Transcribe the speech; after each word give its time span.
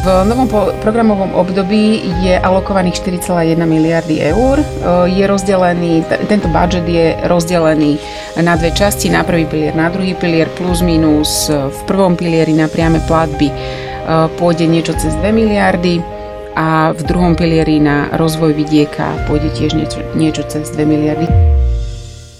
V 0.00 0.24
novom 0.24 0.48
programovom 0.80 1.36
období 1.36 2.00
je 2.24 2.32
alokovaných 2.40 3.04
4,1 3.20 3.52
miliardy 3.68 4.16
eur. 4.32 4.56
Je 5.04 5.20
rozdelený, 5.28 6.08
tento 6.24 6.48
budget 6.48 6.88
je 6.88 7.20
rozdelený 7.28 8.00
na 8.40 8.56
dve 8.56 8.72
časti, 8.72 9.12
na 9.12 9.20
prvý 9.28 9.44
pilier, 9.44 9.76
na 9.76 9.92
druhý 9.92 10.16
pilier, 10.16 10.48
plus 10.56 10.80
minus. 10.80 11.52
V 11.52 11.80
prvom 11.84 12.16
pilieri 12.16 12.56
na 12.56 12.64
priame 12.64 13.04
platby 13.04 13.52
pôjde 14.40 14.64
niečo 14.64 14.96
cez 14.96 15.12
2 15.20 15.36
miliardy 15.36 16.00
a 16.56 16.96
v 16.96 17.00
druhom 17.04 17.36
pilieri 17.36 17.76
na 17.76 18.08
rozvoj 18.16 18.56
vidieka 18.56 19.28
pôjde 19.28 19.52
tiež 19.52 19.76
niečo, 19.76 20.00
niečo 20.16 20.48
cez 20.48 20.72
2 20.72 20.80
miliardy. 20.80 21.28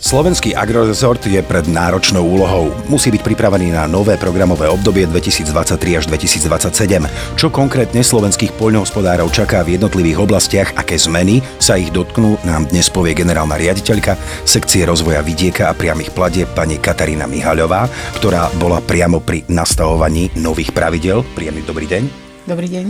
Slovenský 0.01 0.57
agrorezort 0.57 1.21
je 1.29 1.37
pred 1.45 1.69
náročnou 1.69 2.25
úlohou. 2.25 2.73
Musí 2.89 3.13
byť 3.13 3.21
pripravený 3.21 3.77
na 3.77 3.85
nové 3.85 4.17
programové 4.17 4.65
obdobie 4.65 5.05
2023 5.05 6.01
až 6.01 6.09
2027. 6.09 7.05
Čo 7.37 7.53
konkrétne 7.53 8.01
slovenských 8.01 8.57
poľnohospodárov 8.57 9.29
čaká 9.29 9.61
v 9.61 9.77
jednotlivých 9.77 10.25
oblastiach, 10.25 10.73
aké 10.73 10.97
zmeny 10.97 11.45
sa 11.61 11.77
ich 11.77 11.93
dotknú, 11.93 12.41
nám 12.49 12.73
dnes 12.73 12.89
povie 12.89 13.13
generálna 13.13 13.61
riaditeľka 13.61 14.17
sekcie 14.49 14.89
rozvoja 14.89 15.21
vidieka 15.21 15.69
a 15.69 15.77
priamých 15.77 16.17
platieb 16.17 16.49
pani 16.57 16.81
Katarína 16.81 17.29
Mihaľová, 17.29 17.85
ktorá 18.17 18.49
bola 18.57 18.81
priamo 18.81 19.21
pri 19.21 19.45
nastavovaní 19.53 20.33
nových 20.41 20.73
pravidel. 20.73 21.29
Príjemný 21.37 21.61
dobrý 21.63 21.85
deň. 21.85 22.03
Dobrý 22.49 22.73
deň. 22.73 22.85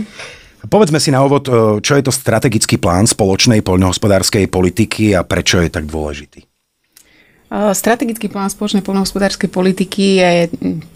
Povedzme 0.63 0.97
si 1.03 1.11
na 1.11 1.19
úvod, 1.27 1.43
čo 1.83 1.93
je 1.99 2.03
to 2.07 2.13
strategický 2.15 2.79
plán 2.79 3.03
spoločnej 3.03 3.59
poľnohospodárskej 3.67 4.47
politiky 4.47 5.11
a 5.11 5.27
prečo 5.27 5.59
je 5.59 5.67
tak 5.67 5.91
dôležitý. 5.91 6.50
Strategický 7.51 8.31
plán 8.31 8.47
spoločnej 8.47 8.79
poľnohospodárskej 8.79 9.51
politiky 9.51 10.23
je 10.23 10.31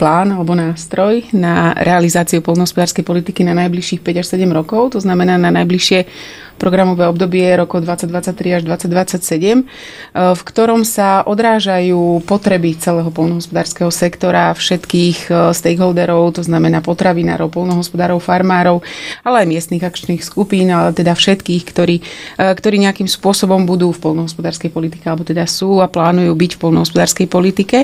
plán 0.00 0.32
alebo 0.32 0.56
nástroj 0.56 1.28
na 1.36 1.76
realizáciu 1.76 2.40
poľnohospodárskej 2.40 3.04
politiky 3.04 3.44
na 3.44 3.52
najbližších 3.52 4.00
5 4.00 4.24
až 4.24 4.26
7 4.40 4.48
rokov, 4.56 4.96
to 4.96 4.98
znamená 5.04 5.36
na 5.36 5.52
najbližšie 5.52 6.08
programové 6.56 7.06
obdobie 7.06 7.44
rokov 7.56 7.84
2023 7.84 8.58
až 8.58 8.62
2027, 8.64 9.62
eh, 9.62 10.34
v 10.34 10.40
ktorom 10.42 10.82
sa 10.82 11.22
odrážajú 11.22 12.24
potreby 12.24 12.74
celého 12.76 13.08
polnohospodárskeho 13.12 13.92
sektora, 13.92 14.56
všetkých 14.56 15.18
eh, 15.30 15.34
stakeholderov, 15.52 16.40
to 16.40 16.42
znamená 16.42 16.80
potravinárov, 16.80 17.52
polnohospodárov, 17.52 18.18
farmárov, 18.18 18.82
ale 19.22 19.44
aj 19.44 19.46
miestnych 19.46 19.84
akčných 19.84 20.24
skupín, 20.24 20.72
ale 20.72 20.96
teda 20.96 21.14
všetkých, 21.14 21.62
ktorí, 21.62 21.96
eh, 22.00 22.52
ktorí 22.56 22.82
nejakým 22.82 23.06
spôsobom 23.06 23.68
budú 23.68 23.92
v 23.92 24.02
polnohospodárskej 24.02 24.72
politike, 24.72 25.06
alebo 25.06 25.22
teda 25.22 25.46
sú 25.46 25.78
a 25.84 25.86
plánujú 25.86 26.32
byť 26.34 26.50
v 26.56 26.60
polnohospodárskej 26.60 27.26
politike. 27.28 27.78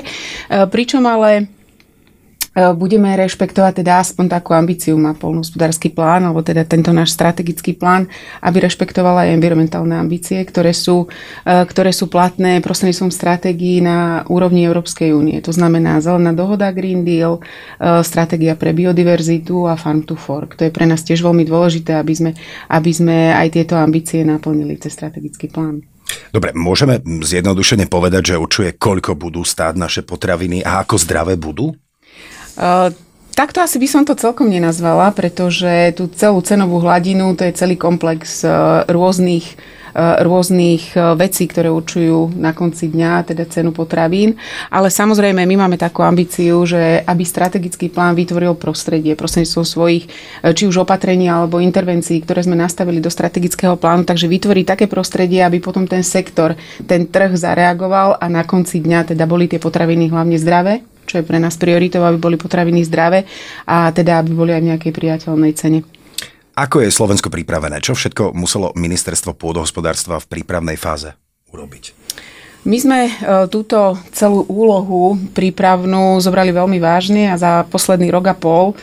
Pričom 0.49 1.05
ale 1.05 1.47
E, 1.62 1.62
budeme 2.53 3.17
rešpektovať 3.17 3.81
teda 3.81 4.05
aspoň 4.05 4.25
takú 4.29 4.53
ambíciu 4.53 4.93
má 4.95 5.17
polnohospodársky 5.17 5.89
plán, 5.89 6.29
alebo 6.29 6.45
teda 6.45 6.61
tento 6.63 6.93
náš 6.93 7.17
strategický 7.17 7.73
plán, 7.73 8.05
aby 8.45 8.69
rešpektovala 8.69 9.25
aj 9.25 9.33
environmentálne 9.33 9.97
ambície, 9.97 10.37
ktoré 10.45 10.71
sú, 10.71 11.09
e, 11.43 11.65
ktoré 11.65 11.89
sú 11.89 12.07
platné 12.07 12.61
prostredníctvom 12.61 13.09
stratégií 13.09 13.81
na 13.81 14.21
úrovni 14.29 14.69
Európskej 14.69 15.17
únie. 15.17 15.41
To 15.41 15.49
znamená 15.49 15.97
zelená 15.99 16.31
dohoda 16.37 16.69
Green 16.69 17.01
Deal, 17.01 17.41
e, 17.41 18.05
stratégia 18.05 18.53
pre 18.53 18.71
biodiverzitu 18.71 19.65
a 19.65 19.73
Farm 19.73 20.05
to 20.05 20.13
Fork. 20.13 20.53
To 20.61 20.69
je 20.69 20.71
pre 20.71 20.85
nás 20.85 21.01
tiež 21.01 21.25
veľmi 21.25 21.49
dôležité, 21.49 21.97
aby 21.97 22.13
sme, 22.13 22.31
aby 22.69 22.91
sme 22.93 23.33
aj 23.33 23.57
tieto 23.57 23.75
ambície 23.77 24.21
naplnili 24.21 24.77
cez 24.77 24.93
strategický 24.93 25.49
plán. 25.49 25.81
Dobre, 26.29 26.53
môžeme 26.53 27.01
zjednodušene 27.01 27.89
povedať, 27.89 28.33
že 28.33 28.41
určuje, 28.41 28.77
koľko 28.77 29.17
budú 29.17 29.41
stáť 29.41 29.73
naše 29.79 30.01
potraviny 30.05 30.61
a 30.61 30.85
ako 30.85 30.95
zdravé 31.01 31.33
budú? 31.39 31.73
Uh, 32.57 32.93
Takto 33.33 33.65
asi 33.65 33.81
by 33.81 33.89
som 33.89 34.05
to 34.05 34.13
celkom 34.13 34.45
nenazvala, 34.45 35.09
pretože 35.09 35.97
tú 35.97 36.05
celú 36.13 36.45
cenovú 36.45 36.77
hladinu, 36.85 37.33
to 37.33 37.49
je 37.49 37.57
celý 37.57 37.73
komplex 37.81 38.45
uh, 38.45 38.85
rôznych 38.85 39.57
uh, 39.57 40.21
rôznych 40.21 40.93
vecí, 41.17 41.45
ktoré 41.49 41.69
určujú 41.69 42.33
na 42.37 42.53
konci 42.53 42.89
dňa, 42.89 43.33
teda 43.33 43.45
cenu 43.45 43.73
potravín. 43.73 44.37
Ale 44.73 44.89
samozrejme, 44.89 45.45
my 45.45 45.55
máme 45.65 45.77
takú 45.77 46.01
ambíciu, 46.01 46.65
že 46.65 47.01
aby 47.05 47.25
strategický 47.25 47.93
plán 47.93 48.17
vytvoril 48.17 48.57
prostredie 48.57 49.13
prostredníctvom 49.13 49.65
svojich 49.65 50.09
či 50.41 50.63
už 50.65 50.81
opatrení 50.81 51.29
alebo 51.29 51.61
intervencií, 51.61 52.21
ktoré 52.25 52.41
sme 52.41 52.57
nastavili 52.57 52.97
do 52.97 53.09
strategického 53.09 53.77
plánu, 53.77 54.05
takže 54.05 54.25
vytvorí 54.29 54.65
také 54.65 54.89
prostredie, 54.89 55.45
aby 55.45 55.61
potom 55.61 55.85
ten 55.85 56.01
sektor, 56.01 56.57
ten 56.89 57.05
trh 57.05 57.37
zareagoval 57.37 58.17
a 58.17 58.25
na 58.29 58.45
konci 58.45 58.81
dňa 58.81 59.13
teda 59.13 59.29
boli 59.29 59.45
tie 59.45 59.61
potraviny 59.61 60.09
hlavne 60.09 60.37
zdravé 60.41 60.92
čo 61.13 61.21
je 61.21 61.29
pre 61.29 61.37
nás 61.37 61.53
prioritou, 61.53 62.01
aby 62.01 62.17
boli 62.17 62.41
potraviny 62.41 62.81
zdravé 62.81 63.29
a 63.69 63.93
teda 63.93 64.25
aby 64.25 64.33
boli 64.33 64.51
aj 64.57 64.61
v 64.65 64.69
nejakej 64.73 64.91
priateľnej 64.97 65.53
cene. 65.53 65.85
Ako 66.57 66.81
je 66.81 66.89
Slovensko 66.89 67.29
pripravené? 67.29 67.77
Čo 67.81 67.93
všetko 67.93 68.33
muselo 68.33 68.73
ministerstvo 68.73 69.37
pôdohospodárstva 69.37 70.17
v 70.17 70.29
prípravnej 70.29 70.77
fáze 70.77 71.13
urobiť? 71.53 72.02
My 72.63 72.79
sme 72.79 72.99
e, 73.07 73.13
túto 73.51 73.99
celú 74.15 74.47
úlohu 74.47 75.19
prípravnú 75.35 76.15
zobrali 76.23 76.55
veľmi 76.55 76.79
vážne 76.79 77.27
a 77.27 77.35
za 77.35 77.67
posledný 77.67 78.07
rok 78.07 78.31
a 78.31 78.35
pol 78.39 78.71
e, 78.71 78.75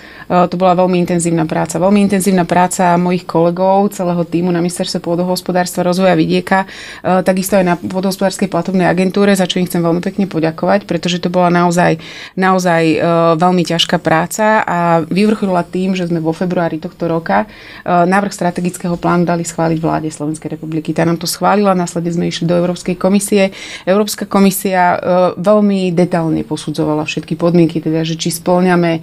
to 0.52 0.60
bola 0.60 0.76
veľmi 0.76 1.00
intenzívna 1.00 1.48
práca. 1.48 1.80
Veľmi 1.80 2.04
intenzívna 2.04 2.44
práca 2.44 3.00
mojich 3.00 3.24
kolegov, 3.24 3.96
celého 3.96 4.20
týmu 4.28 4.52
na 4.52 4.60
ministerstve 4.60 5.00
pôdohospodárstva, 5.00 5.88
rozvoja 5.88 6.12
vidieka, 6.12 6.68
e, 7.00 7.24
takisto 7.24 7.56
aj 7.56 7.64
na 7.64 7.74
pôdohospodárskej 7.80 8.52
platobnej 8.52 8.84
agentúre, 8.84 9.32
za 9.32 9.48
čo 9.48 9.56
im 9.56 9.64
chcem 9.64 9.80
veľmi 9.80 10.04
pekne 10.04 10.28
poďakovať, 10.28 10.84
pretože 10.84 11.16
to 11.16 11.32
bola 11.32 11.48
naozaj, 11.48 11.97
naozaj 12.36 13.00
veľmi 13.41 13.64
ťažká 13.64 13.97
práca 13.97 14.60
a 14.60 15.00
vyvrcholila 15.08 15.64
tým, 15.64 15.97
že 15.97 16.04
sme 16.04 16.20
vo 16.20 16.36
februári 16.36 16.76
tohto 16.76 17.08
roka 17.08 17.48
návrh 17.86 18.32
strategického 18.32 19.00
plánu 19.00 19.24
dali 19.24 19.47
schváliť 19.47 19.78
vláde 19.80 20.08
Slovenskej 20.12 20.58
republiky. 20.58 20.92
Tá 20.92 21.08
nám 21.08 21.16
to 21.16 21.24
schválila, 21.24 21.72
následne 21.72 22.12
sme 22.12 22.28
išli 22.28 22.44
do 22.44 22.58
Európskej 22.58 23.00
komisie 23.00 23.54
Európska 23.84 24.25
komisia 24.25 24.94
e, 24.94 24.98
veľmi 25.38 25.92
detálne 25.94 26.42
posudzovala 26.44 27.06
všetky 27.06 27.34
podmienky, 27.36 27.81
teda, 27.81 28.04
že 28.04 28.16
či 28.16 28.34
spĺňame 28.34 28.92
e, 28.97 29.00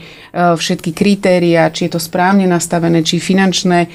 všetky 0.58 0.92
kritéria, 0.94 1.70
či 1.74 1.88
je 1.88 1.98
to 1.98 2.02
správne 2.02 2.46
nastavené, 2.46 3.02
či 3.02 3.22
finančné 3.22 3.80
e, 3.86 3.90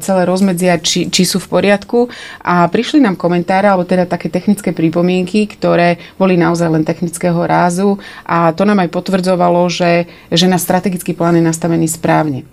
celé 0.00 0.22
rozmedzia, 0.24 0.80
či, 0.80 1.08
či 1.08 1.22
sú 1.22 1.42
v 1.42 1.50
poriadku. 1.58 2.10
A 2.42 2.66
prišli 2.68 3.02
nám 3.02 3.18
komentáre, 3.18 3.68
alebo 3.68 3.86
teda 3.86 4.08
také 4.08 4.32
technické 4.32 4.74
pripomienky, 4.74 5.46
ktoré 5.46 6.00
boli 6.16 6.34
naozaj 6.34 6.68
len 6.68 6.84
technického 6.86 7.38
rázu 7.44 7.98
a 8.24 8.52
to 8.52 8.64
nám 8.64 8.82
aj 8.82 8.90
potvrdzovalo, 8.90 9.66
že, 9.68 10.06
že 10.30 10.46
na 10.48 10.58
strategický 10.58 11.14
plán 11.16 11.38
je 11.38 11.44
nastavený 11.44 11.86
správne. 11.90 12.44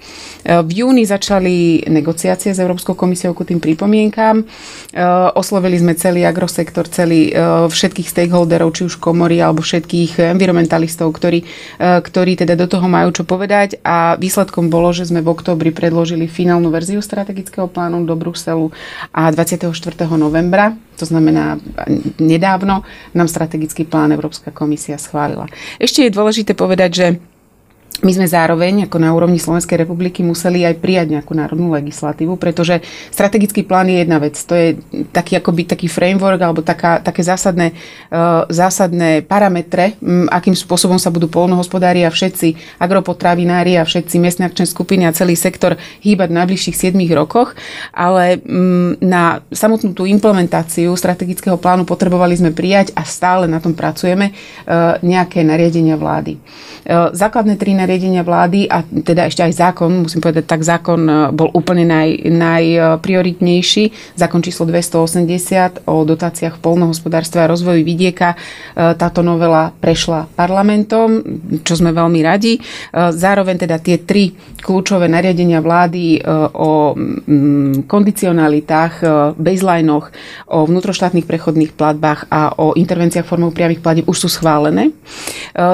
V 0.43 0.71
júni 0.71 1.03
začali 1.05 1.85
negociácie 1.87 2.53
s 2.53 2.59
Európskou 2.59 2.95
komisiou 2.95 3.33
ku 3.33 3.43
tým 3.45 3.61
pripomienkám. 3.61 4.43
Oslovili 5.35 5.77
sme 5.79 5.93
celý 5.95 6.25
agrosektor, 6.25 6.87
celý 6.89 7.33
všetkých 7.67 8.07
stakeholderov, 8.07 8.71
či 8.71 8.87
už 8.87 9.01
komory 9.01 9.43
alebo 9.43 9.59
všetkých 9.59 10.31
environmentalistov, 10.31 11.11
ktorí, 11.11 11.43
e, 11.43 11.45
ktorí 11.99 12.39
teda 12.39 12.55
do 12.55 12.69
toho 12.69 12.87
majú 12.87 13.11
čo 13.11 13.27
povedať 13.27 13.83
a 13.83 14.15
výsledkom 14.15 14.71
bolo, 14.71 14.95
že 14.95 15.09
sme 15.09 15.19
v 15.19 15.33
oktobri 15.33 15.75
predložili 15.75 16.31
finálnu 16.31 16.71
verziu 16.71 17.03
strategického 17.03 17.67
plánu 17.67 18.07
do 18.07 18.15
Bruselu 18.15 18.71
a 19.11 19.27
24. 19.33 19.73
novembra 20.15 20.77
to 20.99 21.07
znamená 21.07 21.55
nedávno, 22.19 22.83
nám 23.15 23.27
strategický 23.31 23.87
plán 23.87 24.11
Európska 24.11 24.51
komisia 24.51 24.99
schválila. 24.99 25.47
Ešte 25.79 26.03
je 26.03 26.11
dôležité 26.11 26.51
povedať, 26.51 26.91
že 26.91 27.07
my 27.99 28.11
sme 28.15 28.31
zároveň 28.31 28.87
ako 28.87 28.95
na 28.95 29.11
úrovni 29.11 29.35
Slovenskej 29.35 29.83
republiky 29.83 30.23
museli 30.23 30.63
aj 30.63 30.79
prijať 30.79 31.19
nejakú 31.19 31.35
národnú 31.35 31.75
legislatívu, 31.75 32.39
pretože 32.39 32.79
strategický 33.11 33.67
plán 33.67 33.91
je 33.91 33.99
jedna 33.99 34.23
vec. 34.23 34.39
To 34.39 34.55
je 34.55 34.79
taký 35.11 35.35
akoby 35.35 35.67
taký 35.67 35.91
framework 35.91 36.39
alebo 36.39 36.63
taká, 36.63 37.03
také 37.03 37.27
zásadné, 37.27 37.75
uh, 37.75 38.47
zásadné 38.47 39.27
parametre, 39.27 39.99
um, 39.99 40.31
akým 40.31 40.55
spôsobom 40.55 40.95
sa 40.95 41.11
budú 41.11 41.27
polnohospodári 41.27 42.07
a 42.07 42.11
všetci 42.11 42.79
agropotravinári 42.79 43.75
a 43.75 43.83
všetci 43.83 44.15
miestne 44.15 44.47
akčné 44.47 44.63
skupiny 44.71 45.03
a 45.03 45.11
celý 45.11 45.35
sektor 45.35 45.75
hýbať 45.99 46.31
v 46.31 46.37
najbližších 46.39 46.95
7 46.95 46.95
rokoch, 47.11 47.51
ale 47.91 48.39
um, 48.47 48.95
na 49.03 49.43
samotnú 49.51 49.91
tú 49.91 50.07
implementáciu 50.07 50.95
strategického 50.95 51.59
plánu 51.59 51.83
potrebovali 51.83 52.31
sme 52.39 52.55
prijať 52.55 52.95
a 52.95 53.03
stále 53.03 53.43
na 53.43 53.59
tom 53.59 53.75
pracujeme 53.75 54.31
uh, 54.31 54.95
nejaké 55.03 55.43
nariadenia 55.43 55.99
vlády. 55.99 56.39
Uh, 56.87 57.11
základné 57.11 57.59
tri 57.59 57.75
nariadenia 57.79 58.27
vlády 58.27 58.67
a 58.67 58.83
teda 58.83 59.31
ešte 59.31 59.47
aj 59.47 59.53
zákon, 59.55 60.03
musím 60.03 60.19
povedať, 60.19 60.43
tak 60.43 60.67
zákon 60.67 61.01
e, 61.07 61.13
bol 61.31 61.47
úplne 61.55 61.87
naj, 61.87 62.27
najprioritnejší. 62.27 64.15
Zákon 64.19 64.43
číslo 64.43 64.67
280 64.67 65.87
o 65.87 66.03
dotáciách 66.03 66.59
v 66.59 66.61
a 67.39 67.47
rozvoji 67.47 67.81
vidieka. 67.87 68.35
E, 68.35 68.37
táto 68.99 69.23
novela 69.23 69.71
prešla 69.71 70.27
parlamentom, 70.35 71.23
čo 71.63 71.79
sme 71.79 71.95
veľmi 71.95 72.19
radi. 72.19 72.59
E, 72.59 72.61
zároveň 73.15 73.55
teda 73.63 73.79
tie 73.79 74.03
tri 74.03 74.35
kľúčové 74.59 75.07
nariadenia 75.07 75.63
vlády 75.63 76.19
o 76.51 76.91
kondicionalitách, 77.87 78.93
baselinoch, 79.39 80.11
o 80.51 80.67
vnútroštátnych 80.67 81.23
prechodných 81.23 81.71
platbách 81.71 82.27
a 82.27 82.51
o 82.59 82.75
intervenciách 82.75 83.23
formou 83.23 83.55
priamých 83.55 83.79
platieb 83.79 84.09
už 84.09 84.27
sú 84.27 84.29
schválené. 84.29 84.91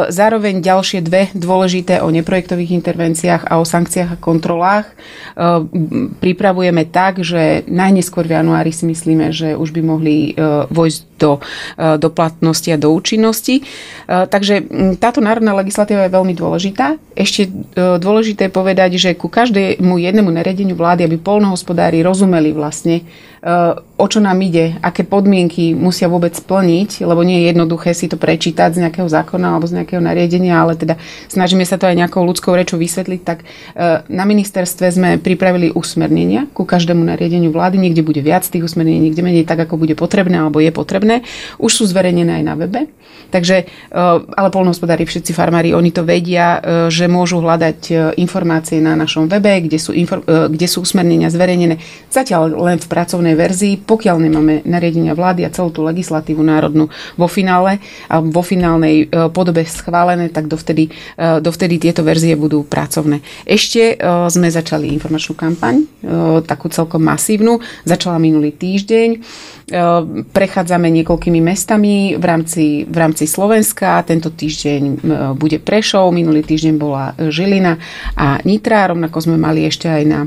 Zároveň 0.10 0.62
ďalšie 0.62 1.02
dve 1.02 1.34
dôležité 1.34 1.95
o 2.02 2.10
neprojektových 2.10 2.72
intervenciách 2.82 3.44
a 3.48 3.60
o 3.60 3.66
sankciách 3.66 4.16
a 4.16 4.22
kontrolách 4.22 4.88
pripravujeme 6.20 6.88
tak, 6.90 7.22
že 7.22 7.68
najneskôr 7.68 8.26
v 8.28 8.40
januári 8.40 8.72
si 8.72 8.88
myslíme, 8.88 9.32
že 9.36 9.54
už 9.56 9.76
by 9.76 9.82
mohli 9.84 10.16
vojsť 10.72 11.02
do, 11.16 11.40
do 12.00 12.10
platnosti 12.12 12.68
a 12.72 12.80
do 12.80 12.92
účinnosti. 12.92 13.64
Takže 14.08 14.68
táto 15.00 15.24
národná 15.24 15.56
legislatíva 15.56 16.08
je 16.08 16.16
veľmi 16.16 16.34
dôležitá. 16.36 17.00
Ešte 17.16 17.48
dôležité 17.76 18.48
je 18.48 18.58
povedať, 18.58 18.92
že 19.00 19.16
ku 19.16 19.32
každému 19.32 20.00
jednému 20.00 20.32
nariadeniu 20.32 20.76
vlády, 20.76 21.08
aby 21.08 21.20
polnohospodári 21.20 22.04
rozumeli 22.04 22.52
vlastne, 22.52 23.04
o 23.46 24.06
čo 24.10 24.18
nám 24.26 24.42
ide, 24.42 24.74
aké 24.82 25.06
podmienky 25.06 25.78
musia 25.78 26.10
vôbec 26.10 26.34
splniť, 26.34 27.06
lebo 27.06 27.22
nie 27.22 27.46
je 27.46 27.54
jednoduché 27.54 27.94
si 27.94 28.10
to 28.10 28.18
prečítať 28.18 28.74
z 28.74 28.82
nejakého 28.82 29.06
zákona 29.06 29.54
alebo 29.54 29.70
z 29.70 29.78
nejakého 29.78 30.02
nariadenia, 30.02 30.58
ale 30.58 30.74
teda 30.74 30.98
snažíme 31.30 31.62
sa 31.62 31.78
to 31.78 31.86
aj 31.86 31.94
nejakou 31.94 32.26
ľudskou 32.26 32.58
rečou 32.58 32.82
vysvetliť, 32.82 33.22
tak 33.22 33.46
e, 33.46 34.02
na 34.10 34.26
ministerstve 34.26 34.90
sme 34.90 35.10
pripravili 35.22 35.70
usmernenia 35.78 36.50
ku 36.58 36.66
každému 36.66 37.06
nariadeniu 37.06 37.54
vlády, 37.54 37.78
niekde 37.78 38.02
bude 38.02 38.18
viac 38.26 38.50
tých 38.50 38.66
usmernení, 38.66 38.98
niekde 38.98 39.22
menej 39.22 39.46
tak, 39.46 39.62
ako 39.62 39.78
bude 39.78 39.94
potrebné 39.94 40.42
alebo 40.42 40.58
je 40.58 40.74
potrebné. 40.74 41.22
Už 41.62 41.70
sú 41.70 41.84
zverejnené 41.86 42.42
aj 42.42 42.44
na 42.50 42.58
webe. 42.58 42.90
Takže, 43.30 43.62
e, 43.62 43.66
ale 44.26 44.50
polnohospodári, 44.50 45.06
všetci 45.06 45.38
farmári, 45.38 45.78
oni 45.78 45.94
to 45.94 46.02
vedia, 46.02 46.58
e, 46.58 46.90
že 46.90 47.06
môžu 47.06 47.46
hľadať 47.46 47.94
informácie 48.18 48.82
na 48.82 48.98
našom 48.98 49.30
webe, 49.30 49.70
kde 49.70 49.78
sú, 49.78 49.94
kde 50.26 50.66
sú 50.66 50.82
usmernenia 50.82 51.30
zverejnené. 51.30 51.78
Zatiaľ 52.10 52.58
len 52.58 52.82
v 52.82 52.90
pracovnej 52.90 53.35
verzii, 53.36 53.80
pokiaľ 53.84 54.16
nemáme 54.18 54.54
nariadenia 54.64 55.14
vlády 55.14 55.46
a 55.46 55.54
celú 55.54 55.70
tú 55.70 55.84
legislatívu 55.84 56.42
národnú 56.42 56.90
vo 57.20 57.28
finále 57.28 57.84
a 58.08 58.24
vo 58.24 58.42
finálnej 58.42 59.06
e, 59.06 59.30
podobe 59.30 59.68
schválené, 59.68 60.32
tak 60.32 60.48
dovtedy, 60.48 60.90
e, 60.90 61.40
dovtedy 61.44 61.78
tieto 61.78 62.02
verzie 62.02 62.34
budú 62.40 62.64
pracovné. 62.64 63.20
Ešte 63.44 63.94
e, 63.94 63.96
sme 64.32 64.48
začali 64.48 64.90
informačnú 64.96 65.36
kampaň, 65.36 65.88
takú 66.46 66.70
celkom 66.70 67.02
masívnu. 67.02 67.60
Začala 67.84 68.22
minulý 68.22 68.54
týždeň. 68.54 69.10
Prechádzame 70.30 70.88
niekoľkými 71.02 71.42
mestami 71.42 72.14
v 72.14 72.24
rámci, 72.24 72.86
v 72.86 72.96
rámci 72.96 73.26
Slovenska. 73.26 74.06
Tento 74.06 74.30
týždeň 74.30 75.02
bude 75.34 75.58
Prešov, 75.58 76.14
minulý 76.14 76.46
týždeň 76.46 76.74
bola 76.78 77.18
Žilina 77.18 77.82
a 78.14 78.38
Nitra. 78.46 78.94
Rovnako 78.94 79.18
sme 79.18 79.38
mali 79.42 79.66
ešte 79.66 79.90
aj 79.90 80.04
na 80.06 80.20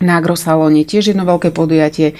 na 0.00 0.20
agrosalóne 0.20 0.84
tiež 0.84 1.12
jedno 1.12 1.24
veľké 1.24 1.52
podujatie. 1.56 2.12
E, 2.12 2.14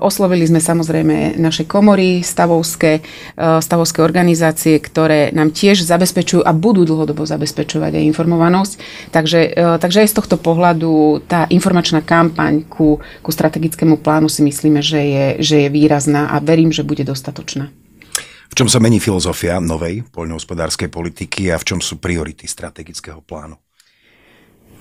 oslovili 0.00 0.48
sme 0.48 0.64
samozrejme 0.64 1.36
naše 1.36 1.68
komory, 1.68 2.24
stavovské, 2.24 3.00
e, 3.00 3.42
stavovské 3.60 4.00
organizácie, 4.00 4.80
ktoré 4.80 5.28
nám 5.36 5.52
tiež 5.52 5.84
zabezpečujú 5.84 6.40
a 6.40 6.56
budú 6.56 6.88
dlhodobo 6.88 7.28
zabezpečovať 7.28 8.00
aj 8.00 8.08
informovanosť. 8.16 8.72
Takže, 9.12 9.40
e, 9.52 9.60
takže 9.76 10.04
aj 10.04 10.08
z 10.08 10.16
tohto 10.16 10.36
pohľadu 10.40 11.24
tá 11.28 11.44
informačná 11.52 12.00
kampaň 12.00 12.64
ku, 12.64 12.96
ku 13.20 13.30
strategickému 13.30 14.00
plánu 14.00 14.32
si 14.32 14.40
myslíme, 14.40 14.80
že 14.80 15.00
je, 15.04 15.26
že 15.44 15.56
je 15.66 15.68
výrazná 15.68 16.32
a 16.32 16.40
verím, 16.40 16.72
že 16.72 16.86
bude 16.86 17.04
dostatočná. 17.04 17.68
V 18.52 18.54
čom 18.60 18.68
sa 18.68 18.84
mení 18.84 19.00
filozofia 19.00 19.64
novej 19.64 20.04
poľnohospodárskej 20.12 20.92
politiky 20.92 21.48
a 21.48 21.56
v 21.56 21.72
čom 21.72 21.80
sú 21.80 21.96
priority 21.96 22.44
strategického 22.44 23.24
plánu? 23.24 23.56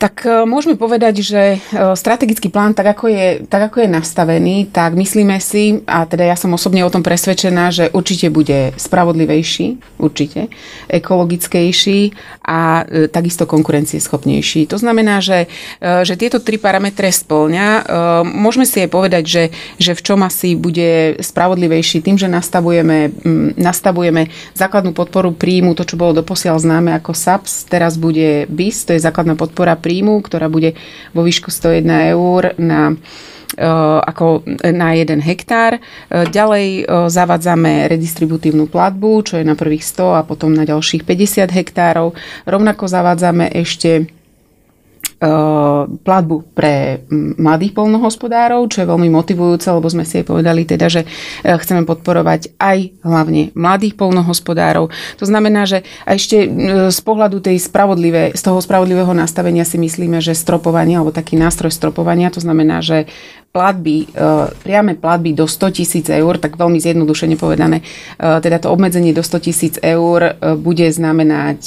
Tak 0.02 0.26
e, 0.26 0.50
môžeme 0.50 0.80
povedať, 0.80 1.22
že 1.22 1.42
e, 1.56 1.60
strategický 1.94 2.50
plán, 2.50 2.74
tak 2.74 2.98
ako, 2.98 3.06
je, 3.06 3.28
tak 3.46 3.70
ako 3.70 3.86
je 3.86 3.90
nastavený, 3.90 4.56
tak 4.74 4.98
myslíme 4.98 5.38
si, 5.38 5.86
a 5.86 6.10
teda 6.10 6.26
ja 6.26 6.34
som 6.34 6.50
osobne 6.58 6.82
o 6.82 6.90
tom 6.90 7.06
presvedčená, 7.06 7.70
že 7.70 7.86
určite 7.94 8.34
bude 8.34 8.74
spravodlivejší, 8.82 10.00
určite, 10.02 10.50
ekologickejší 10.90 12.18
a 12.42 12.82
e, 12.82 13.14
takisto 13.14 13.46
konkurencieschopnejší. 13.46 14.66
To 14.74 14.82
znamená, 14.82 15.22
že, 15.22 15.46
že 15.82 16.16
tieto 16.16 16.40
tri 16.40 16.58
parametre 16.58 17.10
splňa. 17.10 17.86
Môžeme 18.26 18.66
si 18.66 18.82
aj 18.82 18.90
povedať, 18.90 19.24
že, 19.28 19.44
že 19.78 19.92
v 19.98 20.02
čom 20.02 20.20
asi 20.24 20.54
bude 20.58 21.20
spravodlivejší 21.20 22.02
tým, 22.02 22.18
že 22.18 22.32
nastavujeme, 22.32 23.14
nastavujeme 23.58 24.32
základnú 24.56 24.94
podporu 24.96 25.34
príjmu, 25.36 25.74
to, 25.78 25.86
čo 25.86 26.00
bolo 26.00 26.22
doposiaľ 26.22 26.62
známe 26.62 26.94
ako 26.98 27.12
SAPS, 27.14 27.66
teraz 27.68 27.98
bude 27.98 28.46
BIS, 28.50 28.86
to 28.88 28.96
je 28.96 29.02
základná 29.04 29.34
podpora 29.34 29.74
príjmu 29.82 30.22
ktorá 30.22 30.48
bude 30.48 30.78
vo 31.12 31.26
výšku 31.26 31.50
101 31.50 32.14
eur 32.14 32.54
na 32.62 32.94
e, 32.94 32.96
ako 34.06 34.46
na 34.72 34.96
jeden 34.96 35.20
hektár. 35.20 35.76
E, 35.76 35.80
ďalej 36.30 36.66
e, 36.66 36.84
zavádzame 37.10 37.90
redistributívnu 37.92 38.70
platbu, 38.70 39.26
čo 39.26 39.42
je 39.42 39.44
na 39.44 39.58
prvých 39.58 39.84
100 39.84 40.20
a 40.20 40.22
potom 40.24 40.54
na 40.54 40.64
ďalších 40.64 41.04
50 41.04 41.50
hektárov. 41.50 42.14
Rovnako 42.46 42.88
zavádzame 42.88 43.52
ešte 43.52 44.21
platbu 46.02 46.50
pre 46.58 47.06
mladých 47.38 47.78
polnohospodárov, 47.78 48.66
čo 48.74 48.82
je 48.82 48.90
veľmi 48.90 49.06
motivujúce, 49.14 49.70
lebo 49.70 49.86
sme 49.86 50.02
si 50.02 50.18
aj 50.18 50.26
povedali 50.26 50.66
teda, 50.66 50.90
že 50.90 51.06
eh, 51.06 51.54
chceme 51.62 51.86
podporovať 51.86 52.58
aj 52.58 53.06
hlavne 53.06 53.54
mladých 53.54 54.02
polnohospodárov. 54.02 54.90
To 55.22 55.26
znamená, 55.26 55.70
že 55.70 55.86
a 56.10 56.18
ešte 56.18 56.50
z 56.90 57.00
pohľadu 57.06 57.38
tej 57.38 57.62
spravodlivé, 57.62 58.34
z 58.34 58.42
toho 58.42 58.58
spravodlivého 58.58 59.14
nastavenia 59.14 59.62
si 59.62 59.78
myslíme, 59.78 60.18
že 60.18 60.34
stropovanie 60.34 60.98
alebo 60.98 61.14
taký 61.14 61.38
nástroj 61.38 61.70
stropovania, 61.70 62.34
to 62.34 62.42
znamená, 62.42 62.82
že 62.82 63.06
platby, 63.52 64.08
priame 64.64 64.96
platby 64.96 65.36
do 65.36 65.44
100 65.44 65.78
tisíc 65.78 66.08
eur, 66.08 66.40
tak 66.40 66.56
veľmi 66.56 66.80
zjednodušene 66.80 67.36
povedané, 67.36 67.84
teda 68.16 68.64
to 68.64 68.72
obmedzenie 68.72 69.12
do 69.12 69.20
100 69.20 69.46
tisíc 69.46 69.76
eur 69.84 70.40
bude 70.56 70.88
znamenať 70.88 71.62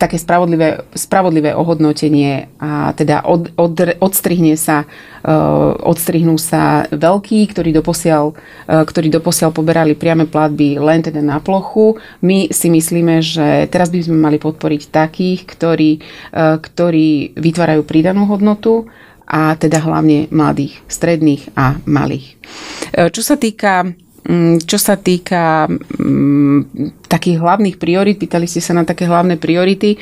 také 0.00 0.16
spravodlivé, 0.18 0.82
spravodlivé 0.96 1.54
ohodnotenie 1.54 2.50
a 2.58 2.90
teda 2.96 3.22
od, 3.22 3.52
od, 3.54 3.76
odstrihne 4.02 4.58
sa, 4.58 4.88
uh, 4.88 5.78
odstrihnú 5.78 6.40
sa 6.40 6.90
veľkí, 6.90 7.46
ktorí 7.52 7.70
doposiaľ, 7.76 8.34
uh, 8.34 8.82
ktorí 8.82 9.12
doposiaľ 9.12 9.54
poberali 9.54 9.94
priame 9.94 10.26
platby 10.26 10.80
len 10.80 11.04
teda 11.04 11.22
na 11.22 11.38
plochu. 11.38 12.00
My 12.24 12.50
si 12.50 12.72
myslíme, 12.72 13.22
že 13.22 13.68
teraz 13.70 13.92
by 13.94 14.02
sme 14.02 14.18
mali 14.18 14.42
podporiť 14.42 14.90
takých, 14.90 15.46
ktorí, 15.46 15.90
uh, 16.34 16.58
ktorí 16.58 17.36
vytvárajú 17.38 17.86
pridanú 17.86 18.26
hodnotu 18.26 18.90
a 19.22 19.54
teda 19.54 19.86
hlavne 19.86 20.26
mladých, 20.34 20.82
stredných 20.90 21.54
a 21.54 21.78
malých. 21.86 22.36
Čo 22.92 23.22
sa 23.24 23.40
týka 23.40 23.94
čo 24.62 24.78
sa 24.78 24.94
týka 24.94 25.66
mm, 25.66 27.10
takých 27.10 27.42
hlavných 27.42 27.76
priorit, 27.76 28.22
pýtali 28.22 28.46
ste 28.46 28.62
sa 28.62 28.70
na 28.70 28.86
také 28.86 29.10
hlavné 29.10 29.34
priority. 29.34 29.94
E, 29.94 29.98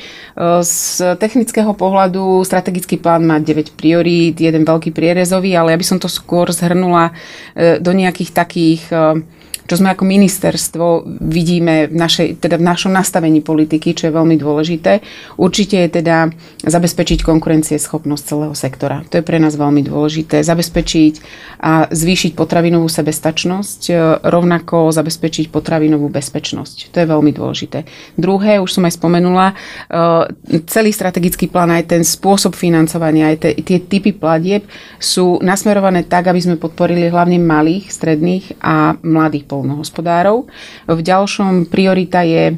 z 0.60 1.16
technického 1.16 1.72
pohľadu 1.72 2.44
strategický 2.44 3.00
plán 3.00 3.24
má 3.24 3.40
9 3.40 3.72
priorít, 3.72 4.36
jeden 4.36 4.68
veľký 4.68 4.92
prierezový, 4.92 5.56
ale 5.56 5.72
ja 5.72 5.80
by 5.80 5.86
som 5.88 5.96
to 5.96 6.12
skôr 6.12 6.52
zhrnula 6.52 7.16
e, 7.56 7.80
do 7.80 7.96
nejakých 7.96 8.30
takých 8.36 8.82
e, 8.92 9.24
čo 9.70 9.78
sme 9.78 9.94
ako 9.94 10.02
ministerstvo 10.02 11.06
vidíme 11.22 11.86
v, 11.86 11.94
našej, 11.94 12.42
teda 12.42 12.58
v 12.58 12.66
našom 12.66 12.90
nastavení 12.90 13.38
politiky, 13.38 13.94
čo 13.94 14.10
je 14.10 14.18
veľmi 14.18 14.34
dôležité. 14.34 14.98
Určite 15.38 15.86
je 15.86 16.02
teda 16.02 16.34
zabezpečiť 16.66 17.22
konkurencieschopnosť 17.22 18.22
celého 18.26 18.50
sektora. 18.58 19.06
To 19.14 19.22
je 19.22 19.24
pre 19.24 19.38
nás 19.38 19.54
veľmi 19.54 19.86
dôležité. 19.86 20.42
Zabezpečiť 20.42 21.14
a 21.62 21.86
zvýšiť 21.86 22.34
potravinovú 22.34 22.90
sebestačnosť, 22.90 23.80
e, 23.86 23.92
rovnako 24.26 24.90
zabezpečiť 24.90 25.54
potravinovú 25.54 26.10
bezpečnosť. 26.10 26.90
To 26.90 26.96
je 26.98 27.06
veľmi 27.06 27.30
dôležité. 27.30 27.86
Druhé, 28.18 28.58
už 28.58 28.74
som 28.74 28.82
aj 28.90 28.98
spomenula, 28.98 29.54
e, 29.54 30.64
celý 30.66 30.90
strategický 30.90 31.46
plán, 31.46 31.70
aj 31.70 31.94
ten 31.94 32.02
spôsob 32.02 32.58
financovania, 32.58 33.30
aj 33.30 33.54
tie 33.62 33.78
typy 33.78 34.10
platieb 34.18 34.66
sú 34.98 35.38
nasmerované 35.46 36.02
tak, 36.02 36.26
aby 36.26 36.42
sme 36.42 36.58
podporili 36.58 37.06
hlavne 37.06 37.38
malých, 37.38 37.86
stredných 37.86 38.58
a 38.58 38.98
mladých 39.06 39.46
polnohospodárov. 39.60 40.48
V 40.88 41.00
ďalšom 41.04 41.68
priorita 41.68 42.24
je 42.24 42.44
e, 42.50 42.56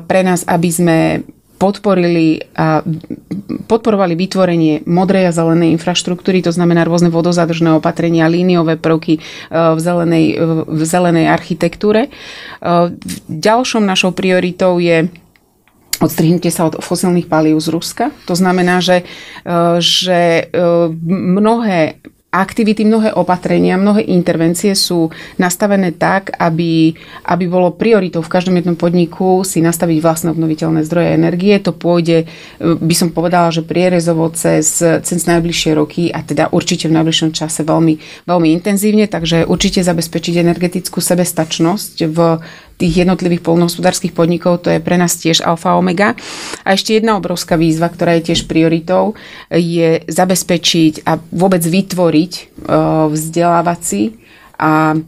pre 0.00 0.20
nás, 0.24 0.48
aby 0.48 0.68
sme 0.72 0.98
podporili 1.54 2.42
a 2.58 2.82
podporovali 3.70 4.18
vytvorenie 4.18 4.84
modrej 4.90 5.30
a 5.30 5.36
zelenej 5.36 5.70
infraštruktúry, 5.78 6.42
to 6.42 6.50
znamená 6.50 6.82
rôzne 6.82 7.14
vodozadržné 7.14 7.78
opatrenia, 7.78 8.32
líniové 8.32 8.80
prvky 8.80 9.16
e, 9.16 9.20
v 9.52 9.78
zelenej, 9.78 10.26
v 10.64 10.82
zelenej 10.82 11.28
architektúre. 11.28 12.08
E, 12.08 12.10
ďalšou 13.28 13.84
našou 13.84 14.16
prioritou 14.16 14.80
je 14.80 15.12
odstrihnutie 16.02 16.50
sa 16.50 16.66
od 16.68 16.82
fosilných 16.82 17.30
palív 17.30 17.62
z 17.62 17.70
Ruska. 17.70 18.04
To 18.26 18.34
znamená, 18.34 18.82
že, 18.82 19.06
že 19.78 20.50
mnohé 21.06 22.02
aktivity, 22.34 22.82
mnohé 22.82 23.14
opatrenia, 23.14 23.78
mnohé 23.78 24.02
intervencie 24.10 24.74
sú 24.74 25.14
nastavené 25.38 25.94
tak, 25.94 26.34
aby, 26.34 26.90
aby 27.30 27.44
bolo 27.46 27.70
prioritou 27.70 28.26
v 28.26 28.32
každom 28.34 28.58
jednom 28.58 28.74
podniku 28.74 29.46
si 29.46 29.62
nastaviť 29.62 29.98
vlastné 30.02 30.28
obnoviteľné 30.34 30.82
zdroje 30.82 31.14
energie. 31.14 31.54
To 31.62 31.70
pôjde, 31.70 32.26
by 32.58 32.94
som 32.98 33.14
povedala, 33.14 33.54
že 33.54 33.62
prierezovo 33.62 34.26
cez, 34.34 34.82
cez 34.82 35.20
najbližšie 35.30 35.70
roky 35.78 36.10
a 36.10 36.26
teda 36.26 36.50
určite 36.50 36.90
v 36.90 36.96
najbližšom 36.98 37.30
čase 37.30 37.62
veľmi, 37.62 38.26
veľmi 38.26 38.48
intenzívne, 38.50 39.06
takže 39.06 39.46
určite 39.46 39.86
zabezpečiť 39.86 40.34
energetickú 40.42 40.98
sebestačnosť 40.98 41.96
v 42.10 42.18
tých 42.74 43.06
jednotlivých 43.06 43.46
polnohospodárských 43.46 44.12
podnikov, 44.12 44.66
to 44.66 44.70
je 44.70 44.82
pre 44.82 44.98
nás 44.98 45.14
tiež 45.14 45.46
alfa 45.46 45.78
omega. 45.78 46.18
A 46.66 46.74
ešte 46.74 46.98
jedna 46.98 47.14
obrovská 47.14 47.54
výzva, 47.54 47.86
ktorá 47.90 48.18
je 48.18 48.34
tiež 48.34 48.50
prioritou, 48.50 49.14
je 49.50 50.02
zabezpečiť 50.10 51.06
a 51.06 51.18
vôbec 51.30 51.62
vytvoriť 51.62 52.32
vzdelávací 53.10 54.18
a 54.58 54.98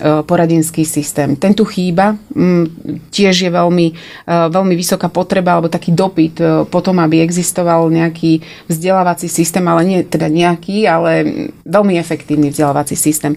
E, 0.00 0.22
poradenský 0.24 0.88
systém. 0.88 1.36
Ten 1.36 1.52
tu 1.52 1.68
chýba, 1.68 2.16
mm, 2.32 2.64
tiež 3.12 3.44
je 3.44 3.50
veľmi, 3.52 3.86
e, 3.92 4.34
veľmi 4.48 4.72
vysoká 4.72 5.12
potreba 5.12 5.52
alebo 5.52 5.68
taký 5.68 5.92
dopyt 5.92 6.40
e, 6.40 6.44
potom, 6.64 6.96
aby 7.04 7.20
existoval 7.20 7.92
nejaký 7.92 8.40
vzdelávací 8.64 9.28
systém, 9.28 9.60
ale 9.68 9.84
nie 9.84 10.00
teda 10.00 10.32
nejaký, 10.32 10.88
ale 10.88 11.12
veľmi 11.68 12.00
efektívny 12.00 12.48
vzdelávací 12.48 12.96
systém. 12.96 13.36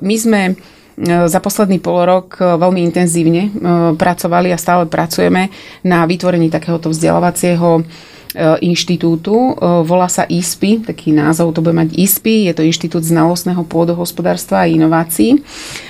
My 0.00 0.16
sme 0.16 0.56
za 1.04 1.40
posledný 1.40 1.80
pol 1.80 2.04
rok 2.04 2.36
veľmi 2.40 2.84
intenzívne 2.84 3.48
pracovali 3.96 4.52
a 4.52 4.60
stále 4.60 4.84
pracujeme 4.84 5.48
na 5.80 6.04
vytvorení 6.04 6.52
takéhoto 6.52 6.92
vzdelávacieho 6.92 7.80
E, 7.80 8.19
inštitútu. 8.38 9.34
E, 9.34 9.52
volá 9.82 10.06
sa 10.06 10.22
ISPI, 10.28 10.86
taký 10.86 11.10
názov 11.10 11.54
to 11.54 11.60
bude 11.64 11.74
mať 11.74 11.98
ISPI, 11.98 12.50
je 12.50 12.54
to 12.54 12.62
Inštitút 12.62 13.02
znalostného 13.02 13.66
pôdohospodárstva 13.66 14.66
a 14.66 14.70
inovácií. 14.70 15.38
E, 15.38 15.40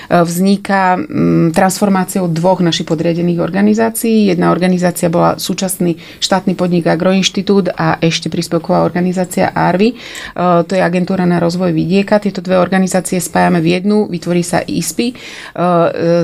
vzniká 0.09 0.97
mm, 0.97 1.53
transformáciou 1.53 2.25
dvoch 2.31 2.65
našich 2.65 2.89
podriadených 2.89 3.39
organizácií. 3.41 4.33
Jedna 4.33 4.49
organizácia 4.49 5.11
bola 5.11 5.37
súčasný 5.37 6.01
štátny 6.17 6.57
podnik 6.57 6.89
Agroinštitút 6.89 7.77
a 7.77 8.01
ešte 8.01 8.29
príspevková 8.31 8.81
organizácia 8.81 9.53
ARVI. 9.53 9.93
To 10.35 10.71
je 10.71 10.81
agentúra 10.81 11.27
na 11.27 11.37
rozvoj 11.37 11.71
vidieka. 11.75 12.21
Tieto 12.21 12.39
dve 12.41 12.57
organizácie 12.57 13.19
spájame 13.19 13.59
v 13.59 13.79
jednu, 13.79 14.07
vytvorí 14.07 14.41
sa 14.45 14.63
ISPI, 14.63 15.13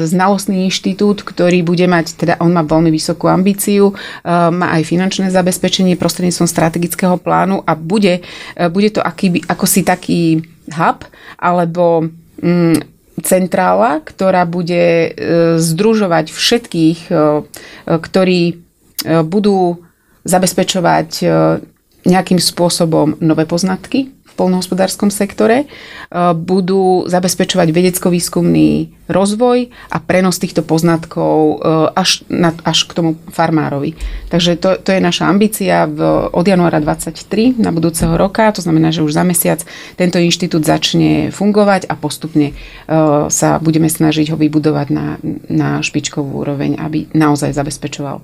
znalostný 0.08 0.68
inštitút, 0.68 1.24
ktorý 1.24 1.64
bude 1.64 1.86
mať, 1.86 2.18
teda 2.18 2.34
on 2.40 2.54
má 2.54 2.64
veľmi 2.64 2.90
vysokú 2.92 3.28
ambíciu, 3.28 3.94
má 4.26 4.74
aj 4.80 4.84
finančné 4.88 5.28
zabezpečenie 5.32 6.00
prostredníctvom 6.08 6.48
strategického 6.48 7.20
plánu 7.20 7.60
a 7.68 7.76
bude, 7.76 8.24
e, 8.56 8.62
bude 8.72 8.96
to 8.96 9.04
aký, 9.04 9.44
ako 9.44 9.66
si 9.68 9.84
taký 9.84 10.40
hub 10.72 11.04
alebo 11.36 12.08
mm, 12.40 12.80
centrála, 13.20 14.00
ktorá 14.08 14.48
bude 14.48 14.84
e, 14.84 15.10
združovať 15.60 16.32
všetkých, 16.32 17.00
e, 17.12 17.16
ktorí 17.86 18.64
budú 19.08 19.78
zabezpečovať 20.26 21.22
nejakým 22.02 22.42
spôsobom 22.42 23.22
nové 23.22 23.46
poznatky, 23.46 24.10
polnohospodárskom 24.38 25.10
sektore, 25.10 25.66
e, 25.66 25.68
budú 26.38 27.10
zabezpečovať 27.10 27.68
vedecko-výskumný 27.74 28.94
rozvoj 29.10 29.74
a 29.90 29.98
prenos 29.98 30.38
týchto 30.38 30.62
poznatkov 30.62 31.36
e, 31.42 31.56
až, 31.98 32.22
na, 32.30 32.54
až 32.62 32.86
k 32.86 32.94
tomu 32.94 33.12
farmárovi. 33.34 33.98
Takže 34.30 34.62
to, 34.62 34.78
to 34.78 34.94
je 34.94 35.02
naša 35.02 35.26
ambícia 35.26 35.90
v, 35.90 36.30
od 36.30 36.46
januára 36.46 36.78
2023 36.78 37.58
na 37.58 37.74
budúceho 37.74 38.14
roka, 38.14 38.54
to 38.54 38.62
znamená, 38.62 38.94
že 38.94 39.02
už 39.02 39.18
za 39.18 39.26
mesiac 39.26 39.66
tento 39.98 40.22
inštitút 40.22 40.62
začne 40.62 41.34
fungovať 41.34 41.90
a 41.90 41.98
postupne 41.98 42.54
uh, 42.54 43.32
sa 43.32 43.58
budeme 43.64 43.88
snažiť 43.88 44.36
ho 44.36 44.38
vybudovať 44.38 44.88
na, 44.92 45.18
na 45.48 45.80
špičkovú 45.82 46.44
úroveň, 46.44 46.78
aby 46.78 47.08
naozaj 47.16 47.56
zabezpečoval 47.56 48.20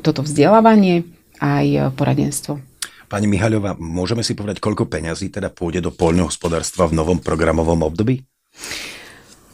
toto 0.00 0.20
vzdelávanie 0.24 1.04
aj 1.40 1.94
poradenstvo. 1.94 2.69
Pani 3.10 3.26
Mihaľová, 3.26 3.74
môžeme 3.74 4.22
si 4.22 4.38
povedať, 4.38 4.62
koľko 4.62 4.86
peňazí 4.86 5.34
teda 5.34 5.50
pôjde 5.50 5.82
do 5.82 5.90
poľnohospodárstva 5.90 6.86
v 6.86 6.94
novom 6.94 7.18
programovom 7.18 7.82
období? 7.82 8.22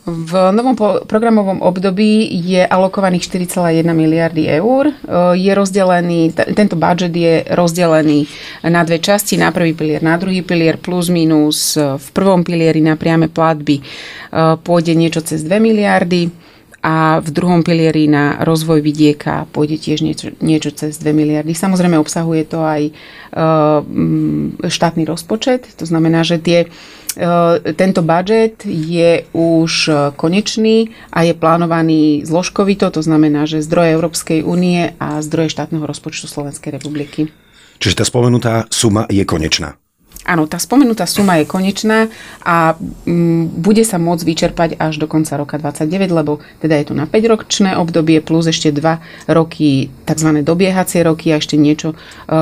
V 0.07 0.33
novom 0.55 0.77
programovom 1.09 1.65
období 1.65 2.29
je 2.31 2.63
alokovaných 2.63 3.27
4,1 3.27 3.81
miliardy 3.91 4.47
eur. 4.61 4.93
Je 5.35 5.51
rozdelený, 5.51 6.31
tento 6.55 6.77
budget 6.79 7.11
je 7.11 7.43
rozdelený 7.57 8.29
na 8.69 8.87
dve 8.87 9.01
časti, 9.03 9.41
na 9.41 9.51
prvý 9.51 9.75
pilier, 9.75 10.05
na 10.05 10.21
druhý 10.21 10.45
pilier, 10.45 10.79
plus 10.79 11.11
minus. 11.11 11.75
V 11.81 12.09
prvom 12.13 12.47
pilieri 12.47 12.79
na 12.85 12.95
priame 12.95 13.33
platby 13.33 13.83
pôjde 14.63 14.93
niečo 14.95 15.25
cez 15.25 15.43
2 15.43 15.59
miliardy 15.59 16.29
a 16.87 17.19
v 17.19 17.28
druhom 17.35 17.66
pilieri 17.66 18.07
na 18.07 18.38
rozvoj 18.47 18.78
vidieka 18.78 19.50
pôjde 19.50 19.75
tiež 19.83 20.07
niečo, 20.07 20.31
niečo 20.38 20.71
cez 20.71 21.02
2 21.02 21.11
miliardy. 21.11 21.50
Samozrejme 21.50 21.99
obsahuje 21.99 22.47
to 22.47 22.62
aj 22.62 22.83
e, 22.87 22.93
štátny 24.71 25.02
rozpočet, 25.02 25.66
to 25.75 25.83
znamená, 25.83 26.23
že 26.23 26.38
tie, 26.38 26.71
e, 27.19 27.75
tento 27.75 28.07
budget 28.07 28.62
je 28.62 29.26
už 29.35 29.90
konečný 30.14 30.95
a 31.11 31.26
je 31.26 31.35
plánovaný 31.35 32.23
zložkovito, 32.23 32.95
to 32.95 33.02
znamená, 33.02 33.50
že 33.50 33.66
zdroje 33.66 33.90
Európskej 33.99 34.47
únie 34.47 34.95
a 35.02 35.19
zdroje 35.26 35.59
štátneho 35.59 35.83
rozpočtu 35.83 36.31
Slovenskej 36.31 36.71
republiky. 36.71 37.35
Čiže 37.83 37.99
tá 37.99 38.05
spomenutá 38.07 38.71
suma 38.71 39.11
je 39.11 39.26
konečná. 39.26 39.75
Áno, 40.26 40.50
tá 40.50 40.59
spomenutá 40.59 41.06
suma 41.06 41.38
je 41.38 41.47
konečná 41.47 42.11
a 42.42 42.75
mm, 42.75 43.62
bude 43.62 43.87
sa 43.87 44.02
môcť 44.02 44.25
vyčerpať 44.26 44.71
až 44.75 44.99
do 44.99 45.06
konca 45.06 45.38
roka 45.38 45.54
29, 45.54 45.87
lebo 46.11 46.42
teda 46.59 46.83
je 46.83 46.90
tu 46.90 46.95
na 46.99 47.06
5-ročné 47.06 47.78
obdobie 47.78 48.18
plus 48.18 48.50
ešte 48.50 48.75
2 48.75 49.30
roky 49.30 49.95
tzv. 50.02 50.42
dobiehacie 50.42 51.06
roky 51.06 51.30
a 51.30 51.38
ešte 51.38 51.54
niečo 51.54 51.95
e, 51.95 51.97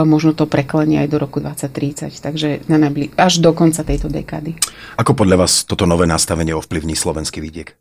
možno 0.09 0.33
to 0.33 0.49
preklenie 0.49 1.05
aj 1.05 1.09
do 1.13 1.21
roku 1.21 1.45
2030, 1.45 2.25
takže 2.25 2.65
na 2.73 2.81
najbli- 2.81 3.13
až 3.21 3.45
do 3.45 3.53
konca 3.53 3.85
tejto 3.85 4.09
dekády. 4.09 4.57
Ako 4.97 5.13
podľa 5.13 5.45
vás 5.45 5.69
toto 5.69 5.85
nové 5.85 6.09
nastavenie 6.09 6.57
ovplyvní 6.57 6.97
slovenský 6.97 7.45
vidiek? 7.45 7.77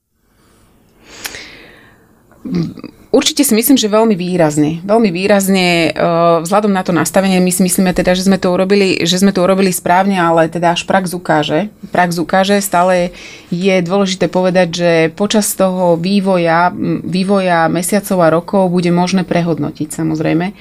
Určite 3.14 3.46
si 3.46 3.54
myslím, 3.54 3.78
že 3.78 3.94
veľmi 3.94 4.18
výrazne. 4.18 4.82
Veľmi 4.82 5.14
výrazne 5.14 5.94
uh, 5.94 6.42
vzhľadom 6.42 6.74
na 6.74 6.82
to 6.82 6.90
nastavenie 6.90 7.38
my 7.38 7.54
si 7.54 7.62
myslíme 7.62 7.94
teda, 7.94 8.18
že 8.18 8.26
sme 8.26 8.42
to 8.42 8.50
urobili, 8.50 9.06
že 9.06 9.22
sme 9.22 9.30
to 9.30 9.46
urobili 9.46 9.70
správne, 9.70 10.18
ale 10.18 10.50
teda 10.50 10.74
až 10.74 10.82
prax 10.90 11.14
ukáže. 11.14 11.70
Prax 11.94 12.18
ukáže, 12.18 12.58
stále 12.58 13.14
je 13.54 13.86
dôležité 13.86 14.26
povedať, 14.34 14.68
že 14.74 14.92
počas 15.14 15.46
toho 15.54 15.94
vývoja, 15.94 16.74
vývoja 17.06 17.70
mesiacov 17.70 18.18
a 18.26 18.34
rokov 18.34 18.64
bude 18.74 18.90
možné 18.90 19.22
prehodnotiť 19.22 19.94
samozrejme 19.94 20.58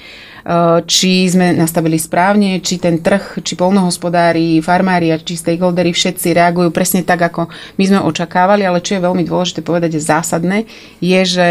či 0.89 1.31
sme 1.31 1.55
nastavili 1.55 1.99
správne, 1.99 2.59
či 2.59 2.83
ten 2.83 2.99
trh, 2.99 3.41
či 3.47 3.55
polnohospodári, 3.55 4.59
farmári 4.59 5.15
a 5.15 5.23
či 5.23 5.39
stakeholderi 5.39 5.95
všetci 5.95 6.35
reagujú 6.35 6.75
presne 6.75 7.07
tak, 7.07 7.23
ako 7.31 7.47
my 7.79 7.85
sme 7.87 7.99
očakávali, 8.03 8.67
ale 8.67 8.83
čo 8.83 8.99
je 8.99 9.07
veľmi 9.07 9.23
dôležité 9.23 9.63
povedať, 9.63 9.99
že 9.99 10.09
zásadné, 10.11 10.67
je, 10.99 11.21
že 11.23 11.47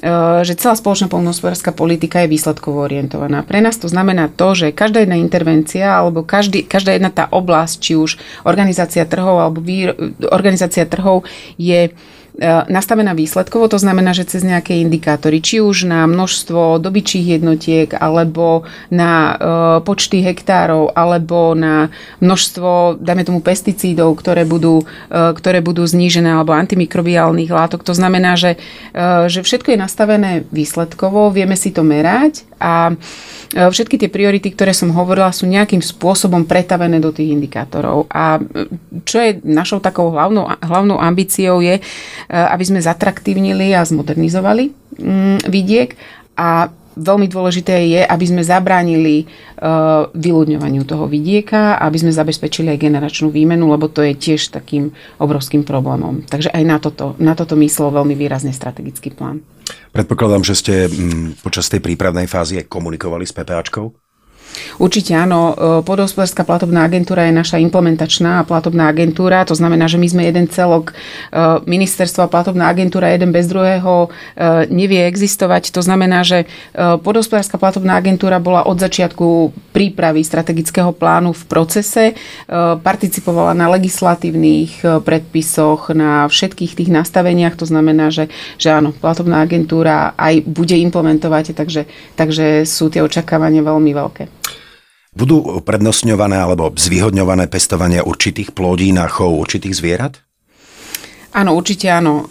Eh, 0.00 0.40
že 0.48 0.56
celá 0.56 0.72
spoločná 0.72 1.12
polnohospodárska 1.12 1.76
politika 1.76 2.24
je 2.24 2.32
výsledkovo 2.32 2.88
orientovaná. 2.88 3.44
Pre 3.44 3.60
nás 3.60 3.76
to 3.76 3.84
znamená 3.84 4.32
to, 4.32 4.56
že 4.56 4.72
každá 4.72 5.04
jedna 5.04 5.20
intervencia 5.20 5.92
alebo 5.92 6.24
každý, 6.24 6.64
každá 6.64 6.96
jedna 6.96 7.12
tá 7.12 7.28
oblasť, 7.28 7.76
či 7.76 7.92
už 8.00 8.16
organizácia 8.48 9.04
trhov 9.04 9.36
alebo 9.36 9.60
výro, 9.60 9.92
organizácia 10.32 10.88
trhov 10.88 11.28
je 11.60 11.92
E, 11.92 11.92
nastavená 12.72 13.12
výsledkovo, 13.12 13.68
to 13.68 13.76
znamená, 13.76 14.16
že 14.16 14.24
cez 14.24 14.40
nejaké 14.40 14.80
indikátory, 14.80 15.44
či 15.44 15.60
už 15.60 15.84
na 15.84 16.08
množstvo 16.08 16.80
dobyčích 16.80 17.36
jednotiek, 17.36 17.92
alebo 17.92 18.64
na 18.88 19.12
e, 19.12 19.34
počty 19.84 20.24
hektárov, 20.24 20.96
alebo 20.96 21.52
na 21.52 21.92
množstvo, 22.24 22.96
dajme 22.96 23.28
tomu, 23.28 23.40
pesticídov, 23.44 24.16
ktoré 24.16 24.48
budú, 24.48 24.88
e, 25.12 25.36
ktoré 25.36 25.60
budú 25.60 25.84
znížené, 25.84 26.32
alebo 26.32 26.56
antimikrobiálnych 26.56 27.52
látok. 27.52 27.84
To 27.84 27.92
znamená, 27.92 28.40
že, 28.40 28.56
že 29.28 29.44
všetko 29.44 29.76
je 29.76 29.78
nastavené 29.78 30.30
výsledkovo, 30.48 31.28
vieme 31.28 31.60
si 31.60 31.68
to 31.74 31.84
merať 31.84 32.48
a 32.56 32.94
všetky 33.50 33.98
tie 33.98 34.10
priority, 34.12 34.54
ktoré 34.54 34.70
som 34.70 34.94
hovorila, 34.94 35.34
sú 35.34 35.50
nejakým 35.50 35.82
spôsobom 35.82 36.46
pretavené 36.46 37.02
do 37.02 37.10
tých 37.10 37.34
indikátorov. 37.34 38.06
A 38.06 38.38
čo 39.02 39.16
je 39.18 39.42
našou 39.42 39.82
takou 39.82 40.14
hlavnou, 40.14 40.46
hlavnou 40.62 41.02
ambíciou 41.02 41.58
je, 41.58 41.82
aby 42.30 42.64
sme 42.64 42.78
zatraktívnili 42.78 43.74
a 43.74 43.82
zmodernizovali 43.82 44.70
mm, 45.02 45.50
vidiek 45.50 45.98
a 46.38 46.70
veľmi 47.00 47.26
dôležité 47.30 47.86
je, 47.86 48.02
aby 48.02 48.24
sme 48.26 48.42
zabránili 48.42 49.24
uh, 49.24 50.10
vyľudňovaniu 50.10 50.82
toho 50.84 51.06
vidieka, 51.06 51.78
aby 51.78 51.96
sme 51.96 52.12
zabezpečili 52.12 52.74
aj 52.74 52.82
generačnú 52.82 53.30
výmenu, 53.30 53.70
lebo 53.70 53.86
to 53.86 54.02
je 54.02 54.12
tiež 54.14 54.50
takým 54.50 54.90
obrovským 55.16 55.62
problémom. 55.62 56.26
Takže 56.26 56.50
aj 56.50 56.64
na 56.66 56.76
toto, 56.82 57.14
na 57.22 57.32
toto 57.38 57.54
myslel 57.56 57.94
veľmi 57.94 58.14
výrazne 58.18 58.50
strategický 58.50 59.14
plán. 59.14 59.40
Predpokladám, 59.94 60.42
že 60.42 60.54
ste 60.58 60.74
mm, 60.86 61.42
počas 61.42 61.70
tej 61.70 61.82
prípravnej 61.82 62.26
fázy 62.26 62.66
komunikovali 62.66 63.26
s 63.26 63.34
PPAčkou? 63.34 64.09
Určite 64.80 65.12
áno. 65.12 65.52
Podhospodárska 65.84 66.42
platobná 66.42 66.88
agentúra 66.88 67.28
je 67.28 67.36
naša 67.36 67.60
implementačná 67.60 68.42
platobná 68.48 68.88
agentúra. 68.88 69.44
To 69.44 69.54
znamená, 69.54 69.86
že 69.86 70.00
my 70.00 70.08
sme 70.08 70.22
jeden 70.24 70.48
celok. 70.48 70.96
Ministerstvo 71.68 72.24
a 72.24 72.32
platobná 72.32 72.72
agentúra 72.72 73.12
jeden 73.12 73.30
bez 73.30 73.46
druhého 73.46 74.08
nevie 74.72 75.04
existovať. 75.04 75.70
To 75.76 75.84
znamená, 75.84 76.24
že 76.24 76.48
podhospodárska 76.76 77.60
platobná 77.60 78.00
agentúra 78.00 78.40
bola 78.40 78.64
od 78.64 78.80
začiatku 78.80 79.52
prípravy 79.76 80.24
strategického 80.24 80.96
plánu 80.96 81.36
v 81.36 81.42
procese. 81.44 82.04
Participovala 82.80 83.52
na 83.52 83.68
legislatívnych 83.70 85.04
predpisoch, 85.04 85.92
na 85.92 86.24
všetkých 86.26 86.72
tých 86.74 86.90
nastaveniach. 86.90 87.54
To 87.60 87.68
znamená, 87.68 88.08
že, 88.08 88.32
že 88.56 88.72
áno, 88.72 88.96
platobná 88.96 89.44
agentúra 89.44 90.16
aj 90.16 90.42
bude 90.48 90.74
implementovať, 90.74 91.52
takže, 91.52 91.84
takže 92.16 92.64
sú 92.64 92.88
tie 92.88 93.04
očakávania 93.04 93.60
veľmi 93.60 93.92
veľké. 93.92 94.39
Budú 95.10 95.58
prednostňované 95.66 96.38
alebo 96.38 96.70
zvýhodňované 96.70 97.50
pestovania 97.50 98.06
určitých 98.06 98.54
plodín 98.54 99.02
a 99.02 99.10
chov 99.10 99.42
určitých 99.42 99.74
zvierat? 99.74 100.22
Áno, 101.30 101.54
určite 101.54 101.86
áno. 101.86 102.26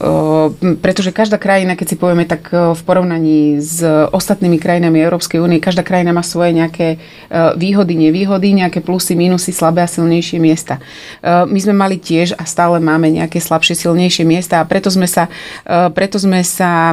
Pretože 0.83 1.15
každá 1.15 1.39
krajina, 1.39 1.79
keď 1.79 1.87
si 1.87 1.95
povieme, 1.95 2.27
tak 2.27 2.51
v 2.51 2.81
porovnaní 2.83 3.63
s 3.63 3.79
ostatnými 4.11 4.59
krajinami 4.59 4.99
Európskej 4.99 5.39
únie, 5.39 5.63
každá 5.63 5.87
krajina 5.87 6.11
má 6.11 6.19
svoje 6.19 6.51
nejaké 6.51 6.99
výhody, 7.55 7.95
nevýhody, 7.95 8.51
nejaké 8.59 8.83
plusy, 8.83 9.15
minusy, 9.15 9.55
slabé 9.55 9.87
a 9.87 9.89
silnejšie 9.89 10.43
miesta. 10.43 10.83
My 11.23 11.59
sme 11.63 11.79
mali 11.79 11.95
tiež 11.95 12.35
a 12.35 12.43
stále 12.43 12.83
máme 12.83 13.07
nejaké 13.07 13.39
slabšie, 13.39 13.87
silnejšie 13.87 14.27
miesta 14.27 14.59
a 14.59 14.67
preto 14.67 14.91
sme 14.91 15.07
sa, 15.07 15.31
preto 15.95 16.19
sme 16.19 16.43
sa 16.43 16.91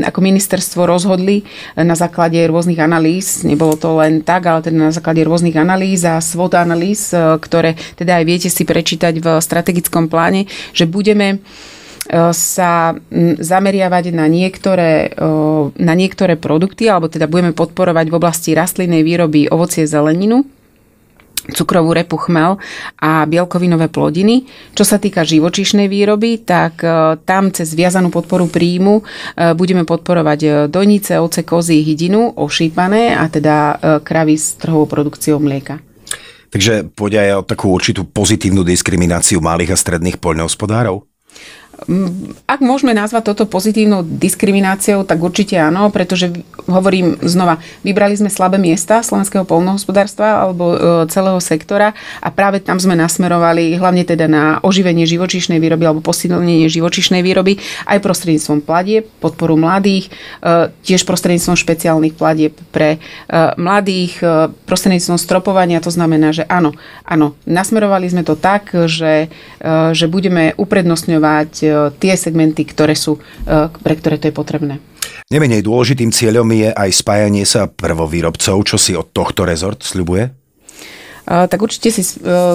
ako 0.00 0.18
ministerstvo 0.24 0.88
rozhodli 0.88 1.44
na 1.76 1.92
základe 1.92 2.40
rôznych 2.40 2.80
analýz, 2.80 3.44
nebolo 3.44 3.76
to 3.76 4.00
len 4.00 4.24
tak, 4.24 4.48
ale 4.48 4.64
teda 4.64 4.88
na 4.88 4.96
základe 4.96 5.20
rôznych 5.20 5.60
analýz 5.60 6.08
a 6.08 6.24
svod 6.24 6.56
analýz, 6.56 7.12
ktoré 7.12 7.76
teda 8.00 8.16
aj 8.16 8.24
viete 8.24 8.48
si 8.48 8.64
prečítať 8.64 9.20
v 9.20 9.26
strategickom 9.44 10.08
pláne, 10.08 10.48
že 10.72 10.88
budeme 10.88 11.33
E, 12.04 12.36
sa 12.36 12.92
zameriavať 13.40 14.12
na 14.12 14.28
niektoré, 14.28 15.08
e, 15.08 15.28
na 15.80 15.94
niektoré 15.96 16.36
produkty, 16.36 16.84
alebo 16.84 17.08
teda 17.08 17.24
budeme 17.24 17.56
podporovať 17.56 18.12
v 18.12 18.16
oblasti 18.20 18.50
rastlinnej 18.52 19.00
výroby 19.00 19.48
ovocie, 19.48 19.88
zeleninu, 19.88 20.44
cukrovú 21.56 21.96
repu 21.96 22.20
chmel 22.20 22.60
a 23.00 23.24
bielkovinové 23.24 23.88
plodiny. 23.88 24.44
Čo 24.76 24.84
sa 24.84 25.00
týka 25.00 25.24
živočíšnej 25.24 25.88
výroby, 25.88 26.44
tak 26.44 26.84
e, 26.84 27.16
tam 27.24 27.48
cez 27.48 27.72
viazanú 27.72 28.12
podporu 28.12 28.52
príjmu 28.52 29.00
budeme 29.56 29.88
podporovať 29.88 30.68
dojnice, 30.68 31.16
oce, 31.16 31.40
kozy, 31.40 31.80
hydinu, 31.80 32.36
ošípané 32.36 33.16
a 33.16 33.24
teda 33.32 33.56
kravy 34.04 34.36
s 34.36 34.60
trhovou 34.60 34.84
produkciou 34.84 35.40
mlieka. 35.40 35.80
Takže 36.52 36.86
pôjde 36.92 37.18
aj 37.18 37.30
o 37.40 37.42
takú 37.48 37.72
určitú 37.72 38.06
pozitívnu 38.06 38.62
diskrimináciu 38.62 39.42
malých 39.42 39.74
a 39.74 39.80
stredných 39.80 40.22
poľnohospodárov? 40.22 41.13
Ak 42.46 42.62
môžeme 42.62 42.94
nazvať 42.94 43.34
toto 43.34 43.50
pozitívnou 43.50 44.06
diskrimináciou, 44.06 45.02
tak 45.02 45.18
určite 45.18 45.58
áno, 45.58 45.90
pretože 45.90 46.30
hovorím 46.70 47.18
znova, 47.20 47.58
vybrali 47.82 48.14
sme 48.14 48.30
slabé 48.30 48.56
miesta 48.62 49.02
slovenského 49.02 49.42
polnohospodárstva 49.42 50.46
alebo 50.46 50.64
e, 50.72 50.76
celého 51.10 51.36
sektora 51.42 51.92
a 52.22 52.28
práve 52.30 52.62
tam 52.62 52.78
sme 52.78 52.94
nasmerovali 52.94 53.74
hlavne 53.74 54.06
teda 54.06 54.30
na 54.30 54.44
oživenie 54.62 55.04
živočíšnej 55.04 55.58
výroby 55.58 55.84
alebo 55.84 56.00
posilnenie 56.00 56.70
živočíšnej 56.70 57.20
výroby 57.26 57.60
aj 57.90 57.98
prostredníctvom 58.00 58.62
platieb, 58.62 59.10
podporu 59.18 59.58
mladých, 59.58 60.08
e, 60.40 60.70
tiež 60.86 61.02
prostredníctvom 61.04 61.58
špeciálnych 61.58 62.14
platieb 62.14 62.54
pre 62.70 62.96
e, 62.96 62.98
mladých, 63.58 64.22
prostredníctvom 64.64 65.18
stropovania, 65.18 65.82
to 65.82 65.90
znamená, 65.90 66.30
že 66.30 66.46
áno, 66.46 66.72
áno, 67.02 67.34
nasmerovali 67.44 68.06
sme 68.08 68.22
to 68.22 68.38
tak, 68.38 68.72
že, 68.88 69.28
že 69.92 70.06
budeme 70.06 70.56
uprednostňovať 70.56 71.63
tie 71.98 72.14
segmenty, 72.18 72.66
ktoré 72.66 72.98
sú, 72.98 73.20
e, 73.44 73.68
pre 73.68 73.94
ktoré 73.94 74.18
to 74.20 74.28
je 74.28 74.34
potrebné. 74.34 74.80
Nemenej 75.28 75.64
dôležitým 75.64 76.12
cieľom 76.12 76.48
je 76.52 76.68
aj 76.72 76.90
spájanie 76.92 77.44
sa 77.48 77.68
prvovýrobcov, 77.68 78.56
čo 78.64 78.76
si 78.76 78.92
od 78.96 79.12
tohto 79.12 79.44
rezort 79.44 79.80
sľubuje? 79.80 80.24
E, 80.26 80.30
tak 81.24 81.60
určite 81.60 81.92
si 81.92 82.02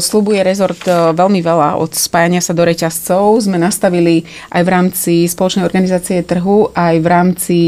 slubuje 0.01 0.41
rezort 0.41 0.81
veľmi 1.15 1.39
veľa 1.41 1.77
od 1.77 1.93
spájania 1.93 2.41
sa 2.41 2.53
do 2.53 2.65
reťazcov. 2.65 3.41
Sme 3.41 3.57
nastavili 3.57 4.25
aj 4.53 4.61
v 4.65 4.69
rámci 4.69 5.13
spoločnej 5.25 5.65
organizácie 5.65 6.25
trhu, 6.25 6.73
aj 6.73 6.95
v 6.99 7.07
rámci 7.07 7.59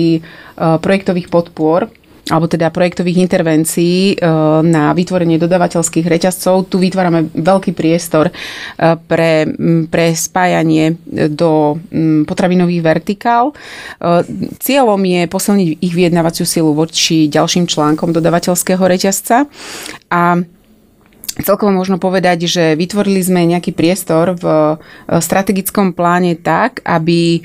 projektových 0.62 1.33
podpor 1.33 1.89
alebo 2.31 2.47
teda 2.47 2.71
projektových 2.71 3.27
intervencií 3.27 4.15
e, 4.15 4.25
na 4.63 4.95
vytvorenie 4.95 5.35
dodavateľských 5.35 6.07
reťazcov. 6.07 6.71
Tu 6.71 6.79
vytvárame 6.79 7.27
veľký 7.35 7.75
priestor 7.75 8.31
e, 8.31 8.33
pre, 8.95 9.51
pre 9.91 10.15
spájanie 10.15 10.96
do 11.27 11.75
potravinových 12.24 12.81
vertikál. 12.81 13.51
E, 13.51 13.53
cieľom 14.63 15.03
je 15.03 15.22
posilniť 15.27 15.67
ich 15.83 15.94
vyjednávaciu 15.94 16.48
silu 16.48 16.72
voči 16.72 17.27
ďalším 17.27 17.67
článkom 17.67 18.15
dodavateľského 18.15 18.81
reťazca 18.87 19.51
a 20.07 20.39
Celkovo 21.39 21.72
možno 21.72 21.96
povedať, 21.96 22.44
že 22.44 22.75
vytvorili 22.75 23.24
sme 23.24 23.48
nejaký 23.48 23.72
priestor 23.72 24.35
v 24.35 24.46
e, 24.46 24.74
strategickom 25.24 25.96
pláne 25.96 26.35
tak, 26.35 26.83
aby 26.83 27.39
e, 27.39 27.41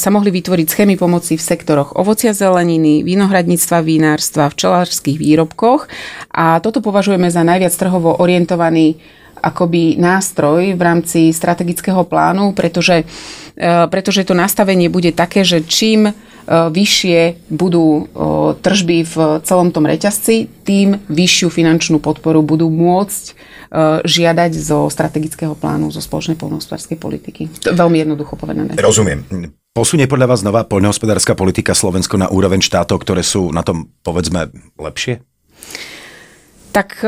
sa 0.00 0.08
mohli 0.08 0.32
vytvoriť 0.32 0.64
schémy 0.64 0.96
pomoci 0.96 1.36
v 1.36 1.44
sektoroch 1.44 1.92
ovocia, 1.92 2.32
zeleniny, 2.32 3.04
vinohradníctva, 3.04 3.84
vinárstva, 3.84 4.48
včelárských 4.48 5.20
výrobkoch. 5.20 5.92
A 6.32 6.56
toto 6.64 6.80
považujeme 6.80 7.28
za 7.28 7.44
najviac 7.44 7.76
trhovo 7.76 8.16
orientovaný 8.16 8.96
akoby 9.38 10.00
nástroj 10.00 10.74
v 10.74 10.80
rámci 10.80 11.20
strategického 11.30 12.08
plánu, 12.08 12.56
pretože, 12.56 13.04
e, 13.60 13.68
pretože 13.92 14.24
to 14.24 14.32
nastavenie 14.32 14.88
bude 14.88 15.12
také, 15.12 15.44
že 15.44 15.60
čím 15.68 16.16
vyššie 16.48 17.50
budú 17.52 17.86
e, 17.86 18.02
tržby 18.56 19.04
v 19.04 19.14
celom 19.44 19.68
tom 19.68 19.84
reťazci, 19.84 20.64
tým 20.64 20.96
vyššiu 21.12 21.52
finančnú 21.52 22.00
podporu 22.00 22.40
budú 22.40 22.72
môcť 22.72 23.24
e, 23.28 23.32
žiadať 24.08 24.52
zo 24.56 24.88
strategického 24.88 25.52
plánu, 25.52 25.92
zo 25.92 26.00
spoločnej 26.00 26.40
poľnohospodárskej 26.40 26.96
politiky. 26.96 27.52
To 27.68 27.76
veľmi 27.76 28.00
jednoducho 28.00 28.40
povedané. 28.40 28.80
Rozumiem. 28.80 29.28
Posunie 29.76 30.08
podľa 30.08 30.34
vás 30.34 30.40
nová 30.40 30.64
poľnohospodárska 30.64 31.36
politika 31.36 31.76
Slovensko 31.76 32.16
na 32.16 32.32
úroveň 32.32 32.64
štátov, 32.64 33.04
ktoré 33.04 33.20
sú 33.20 33.52
na 33.52 33.60
tom, 33.60 33.92
povedzme, 34.00 34.48
lepšie? 34.80 35.20
Tak 36.78 37.02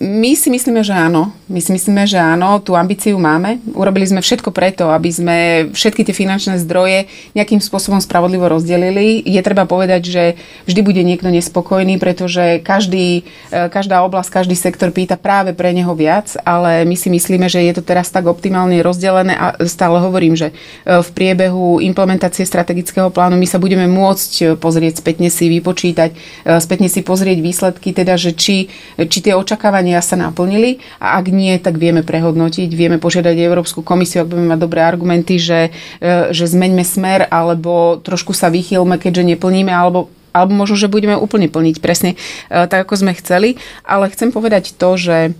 my 0.00 0.32
si 0.32 0.48
myslíme, 0.48 0.80
že 0.80 0.96
áno. 0.96 1.36
My 1.52 1.60
si 1.60 1.68
myslíme, 1.76 2.08
že 2.08 2.16
áno, 2.16 2.64
tú 2.64 2.72
ambíciu 2.72 3.20
máme. 3.20 3.60
Urobili 3.76 4.08
sme 4.08 4.24
všetko 4.24 4.48
preto, 4.56 4.88
aby 4.88 5.12
sme 5.12 5.36
všetky 5.68 6.00
tie 6.00 6.16
finančné 6.16 6.56
zdroje 6.64 7.04
nejakým 7.36 7.60
spôsobom 7.60 8.00
spravodlivo 8.00 8.48
rozdelili. 8.48 9.20
Je 9.20 9.36
treba 9.44 9.68
povedať, 9.68 10.08
že 10.08 10.24
vždy 10.64 10.80
bude 10.80 11.04
niekto 11.04 11.28
nespokojný, 11.28 12.00
pretože 12.00 12.64
každý, 12.64 13.28
e, 13.52 13.68
každá 13.68 14.00
oblasť, 14.00 14.32
každý 14.32 14.56
sektor 14.56 14.88
pýta 14.88 15.20
práve 15.20 15.52
pre 15.52 15.76
neho 15.76 15.92
viac, 15.92 16.32
ale 16.48 16.88
my 16.88 16.96
si 16.96 17.12
myslíme, 17.12 17.52
že 17.52 17.60
je 17.60 17.76
to 17.76 17.84
teraz 17.84 18.08
tak 18.08 18.24
optimálne 18.24 18.80
rozdelené 18.80 19.36
a 19.36 19.60
stále 19.68 20.00
hovorím, 20.00 20.40
že 20.40 20.56
e, 20.88 21.04
v 21.04 21.08
priebehu 21.12 21.84
implementácie 21.84 22.48
strategického 22.48 23.12
plánu 23.12 23.36
my 23.36 23.44
sa 23.44 23.60
budeme 23.60 23.84
môcť 23.84 24.56
pozrieť 24.56 25.04
spätne 25.04 25.28
si 25.28 25.52
vypočítať, 25.52 26.16
spätne 26.64 26.88
si 26.88 27.04
pozrieť 27.04 27.44
výsledky, 27.44 27.92
teda, 27.92 28.16
že 28.16 28.32
či, 28.32 28.53
či 28.96 29.18
tie 29.20 29.34
očakávania 29.34 30.00
sa 30.00 30.14
naplnili 30.14 30.78
a 31.02 31.18
ak 31.18 31.26
nie, 31.30 31.54
tak 31.58 31.76
vieme 31.78 32.06
prehodnotiť, 32.06 32.70
vieme 32.72 32.98
požiadať 33.02 33.36
Európsku 33.36 33.82
komisiu, 33.82 34.22
ak 34.22 34.30
budeme 34.30 34.54
mať 34.54 34.60
dobré 34.62 34.80
argumenty, 34.82 35.36
že, 35.40 35.74
e, 35.98 36.30
že 36.30 36.46
zmeňme 36.46 36.84
smer, 36.86 37.26
alebo 37.28 37.98
trošku 38.00 38.32
sa 38.32 38.48
vychýlme, 38.48 38.96
keďže 39.00 39.34
neplníme, 39.34 39.70
alebo 39.70 40.10
alebo 40.34 40.50
možno, 40.50 40.74
že 40.74 40.90
budeme 40.90 41.14
úplne 41.14 41.46
plniť 41.46 41.78
presne 41.78 42.18
e, 42.50 42.66
tak, 42.66 42.90
ako 42.90 43.06
sme 43.06 43.14
chceli. 43.14 43.54
Ale 43.86 44.10
chcem 44.10 44.34
povedať 44.34 44.74
to, 44.74 44.98
že 44.98 45.30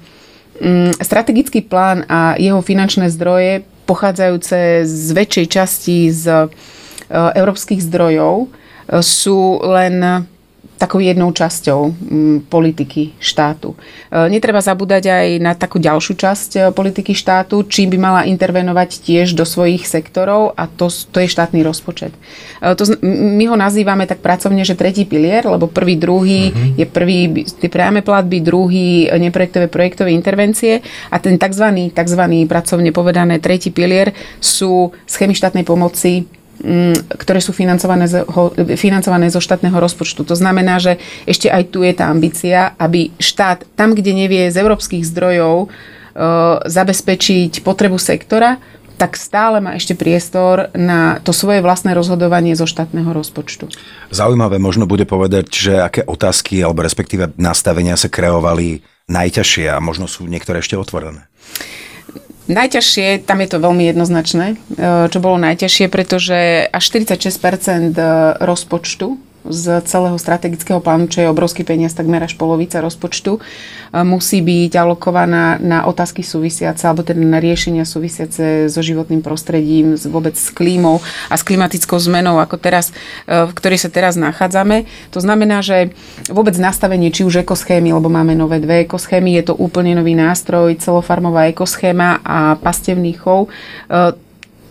mm, 0.62 1.02
strategický 1.02 1.66
plán 1.66 2.06
a 2.06 2.38
jeho 2.38 2.62
finančné 2.62 3.10
zdroje 3.10 3.66
pochádzajúce 3.90 4.86
z 4.86 5.06
väčšej 5.10 5.46
časti 5.50 6.14
z 6.14 6.24
e, 6.30 6.38
európskych 7.10 7.82
zdrojov 7.82 8.54
sú 9.02 9.64
len 9.66 10.28
takou 10.84 11.00
jednou 11.00 11.32
časťou 11.32 11.80
mm, 11.88 12.36
politiky 12.52 13.16
štátu. 13.16 13.72
E, 14.12 14.28
netreba 14.28 14.60
zabúdať 14.60 15.08
aj 15.08 15.28
na 15.40 15.56
takú 15.56 15.80
ďalšiu 15.80 16.12
časť 16.12 16.50
e, 16.52 16.60
politiky 16.76 17.16
štátu, 17.16 17.64
čím 17.64 17.96
by 17.96 17.98
mala 17.98 18.20
intervenovať 18.28 19.00
tiež 19.00 19.32
do 19.32 19.48
svojich 19.48 19.88
sektorov 19.88 20.52
a 20.52 20.68
to, 20.68 20.92
to 20.92 21.24
je 21.24 21.32
štátny 21.32 21.64
rozpočet. 21.64 22.12
E, 22.60 22.76
to, 22.76 22.84
my 23.08 23.48
ho 23.48 23.56
nazývame 23.56 24.04
tak 24.04 24.20
pracovne, 24.20 24.60
že 24.60 24.76
tretí 24.76 25.08
pilier, 25.08 25.48
lebo 25.48 25.72
prvý, 25.72 25.96
druhý 25.96 26.52
mm-hmm. 26.52 26.76
je 26.76 26.86
prvý 26.86 27.18
tie 27.64 27.72
priame 27.72 28.04
platby, 28.04 28.44
druhý 28.44 29.08
neprojektové 29.08 29.72
projektové 29.72 30.12
intervencie 30.12 30.84
a 31.08 31.16
ten 31.16 31.40
tzv. 31.40 31.96
tzv. 31.96 32.22
pracovne 32.44 32.92
povedané 32.92 33.40
tretí 33.40 33.72
pilier 33.72 34.12
sú 34.36 34.92
schémy 35.08 35.32
štátnej 35.32 35.64
pomoci 35.64 36.43
ktoré 37.20 37.44
sú 37.44 37.52
financované 37.52 38.08
zo, 38.08 38.24
financované 38.80 39.28
zo 39.28 39.44
štátneho 39.44 39.76
rozpočtu. 39.76 40.24
To 40.24 40.32
znamená, 40.32 40.80
že 40.80 40.96
ešte 41.28 41.52
aj 41.52 41.68
tu 41.68 41.84
je 41.84 41.92
tá 41.92 42.08
ambícia, 42.08 42.72
aby 42.80 43.12
štát 43.20 43.68
tam, 43.76 43.92
kde 43.92 44.16
nevie 44.16 44.48
z 44.48 44.56
európskych 44.64 45.04
zdrojov 45.04 45.68
zabezpečiť 46.64 47.60
potrebu 47.60 48.00
sektora, 48.00 48.62
tak 48.94 49.18
stále 49.18 49.58
má 49.58 49.74
ešte 49.74 49.98
priestor 49.98 50.70
na 50.72 51.18
to 51.18 51.34
svoje 51.34 51.58
vlastné 51.58 51.98
rozhodovanie 51.98 52.54
zo 52.54 52.64
štátneho 52.64 53.10
rozpočtu. 53.10 53.66
Zaujímavé 54.14 54.62
možno 54.62 54.86
bude 54.86 55.02
povedať, 55.02 55.50
že 55.50 55.74
aké 55.82 56.06
otázky 56.06 56.62
alebo 56.62 56.86
respektíve 56.86 57.34
nastavenia 57.34 57.98
sa 57.98 58.06
kreovali 58.06 58.86
najťažšie 59.10 59.66
a 59.74 59.82
možno 59.82 60.06
sú 60.06 60.30
niektoré 60.30 60.62
ešte 60.62 60.78
otvorené. 60.78 61.26
Najťažšie, 62.44 63.24
tam 63.24 63.40
je 63.40 63.48
to 63.48 63.56
veľmi 63.56 63.88
jednoznačné, 63.88 64.46
e, 64.52 64.56
čo 65.08 65.18
bolo 65.20 65.40
najťažšie, 65.40 65.88
pretože 65.88 66.68
až 66.68 66.84
46% 66.92 67.96
rozpočtu 68.40 69.16
z 69.44 69.84
celého 69.84 70.16
strategického 70.16 70.80
plánu, 70.80 71.08
čo 71.08 71.20
je 71.20 71.28
obrovský 71.28 71.68
peniaz, 71.68 71.92
takmer 71.92 72.24
až 72.24 72.32
polovica 72.40 72.80
rozpočtu, 72.80 73.36
e, 73.36 73.40
musí 74.00 74.40
byť 74.40 74.72
alokovaná 74.80 75.60
na 75.60 75.84
otázky 75.84 76.24
súvisiace, 76.24 76.88
alebo 76.88 77.04
teda 77.04 77.20
na 77.20 77.36
riešenia 77.38 77.84
súvisiace 77.84 78.72
so 78.72 78.80
životným 78.80 79.20
prostredím, 79.20 80.00
vôbec 80.08 80.32
s 80.32 80.48
klímou 80.48 81.04
a 81.28 81.34
s 81.36 81.44
klimatickou 81.44 82.00
zmenou, 82.00 82.40
ako 82.40 82.56
teraz, 82.56 82.96
e, 83.28 83.44
v 83.44 83.52
ktorej 83.52 83.84
sa 83.84 83.92
teraz 83.92 84.16
nachádzame. 84.16 84.88
To 85.12 85.20
znamená, 85.20 85.60
že 85.60 85.92
vôbec 86.32 86.56
nastavenie 86.56 87.12
či 87.12 87.28
už 87.28 87.44
ekoschémy, 87.44 87.92
lebo 87.92 88.08
máme 88.08 88.32
nové 88.32 88.64
dve 88.64 88.88
ekoschémy, 88.88 89.36
je 89.44 89.52
to 89.52 89.54
úplne 89.60 89.92
nový 89.92 90.16
nástroj, 90.16 90.80
celofarmová 90.80 91.52
ekoschéma 91.52 92.24
a 92.24 92.56
pastevný 92.56 93.12
chov. 93.12 93.52
E, 93.92 94.16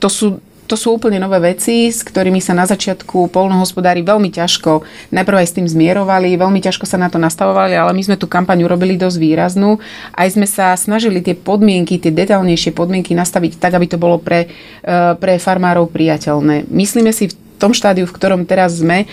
to 0.02 0.10
sú 0.10 0.42
to 0.74 0.90
sú 0.90 0.98
úplne 0.98 1.22
nové 1.22 1.54
veci, 1.54 1.94
s 1.94 2.02
ktorými 2.02 2.42
sa 2.42 2.58
na 2.58 2.66
začiatku 2.66 3.30
polnohospodári 3.30 4.02
veľmi 4.02 4.34
ťažko, 4.34 4.82
najprv 5.14 5.46
aj 5.46 5.48
s 5.54 5.56
tým 5.62 5.70
zmierovali, 5.70 6.34
veľmi 6.34 6.58
ťažko 6.66 6.90
sa 6.90 6.98
na 6.98 7.14
to 7.14 7.22
nastavovali, 7.22 7.78
ale 7.78 7.94
my 7.94 8.02
sme 8.02 8.18
tú 8.18 8.26
kampaň 8.26 8.66
urobili 8.66 8.98
dosť 8.98 9.22
výraznú. 9.22 9.78
Aj 10.18 10.26
sme 10.34 10.50
sa 10.50 10.74
snažili 10.74 11.22
tie 11.22 11.38
podmienky, 11.38 12.02
tie 12.02 12.10
detailnejšie 12.10 12.74
podmienky 12.74 13.14
nastaviť 13.14 13.62
tak, 13.62 13.78
aby 13.78 13.86
to 13.86 14.02
bolo 14.02 14.18
pre, 14.18 14.50
e, 14.82 15.14
pre 15.22 15.38
farmárov 15.38 15.94
priateľné. 15.94 16.66
Myslíme 16.74 17.14
si 17.14 17.30
v 17.30 17.38
tom 17.62 17.70
štádiu, 17.70 18.10
v 18.10 18.16
ktorom 18.18 18.50
teraz 18.50 18.82
sme, 18.82 19.06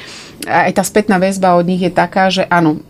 aj 0.48 0.80
tá 0.80 0.80
spätná 0.80 1.20
väzba 1.20 1.60
od 1.60 1.68
nich 1.68 1.84
je 1.84 1.92
taká, 1.92 2.32
že 2.32 2.48
áno, 2.48 2.80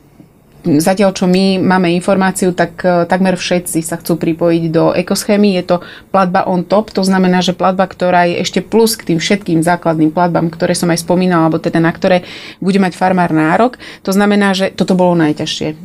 Zatiaľ, 0.60 1.16
čo 1.16 1.24
my 1.24 1.56
máme 1.56 1.88
informáciu, 1.96 2.52
tak 2.52 2.84
e, 2.84 3.08
takmer 3.08 3.40
všetci 3.40 3.80
sa 3.80 3.96
chcú 3.96 4.20
pripojiť 4.20 4.64
do 4.68 4.92
ekoschémy. 4.92 5.56
Je 5.56 5.64
to 5.64 5.76
platba 6.12 6.44
on 6.44 6.68
top, 6.68 6.92
to 6.92 7.00
znamená, 7.00 7.40
že 7.40 7.56
platba, 7.56 7.88
ktorá 7.88 8.28
je 8.28 8.44
ešte 8.44 8.60
plus 8.60 8.92
k 8.92 9.08
tým 9.08 9.18
všetkým 9.18 9.64
základným 9.64 10.12
platbám, 10.12 10.52
ktoré 10.52 10.76
som 10.76 10.92
aj 10.92 11.00
spomínala, 11.00 11.48
alebo 11.48 11.64
teda 11.64 11.80
na 11.80 11.88
ktoré 11.88 12.28
bude 12.60 12.76
mať 12.76 12.92
farmár 12.92 13.32
nárok. 13.32 13.80
To 14.04 14.12
znamená, 14.12 14.52
že 14.52 14.68
toto 14.68 14.92
bolo 14.92 15.16
najťažšie. 15.16 15.68
E, 15.72 15.76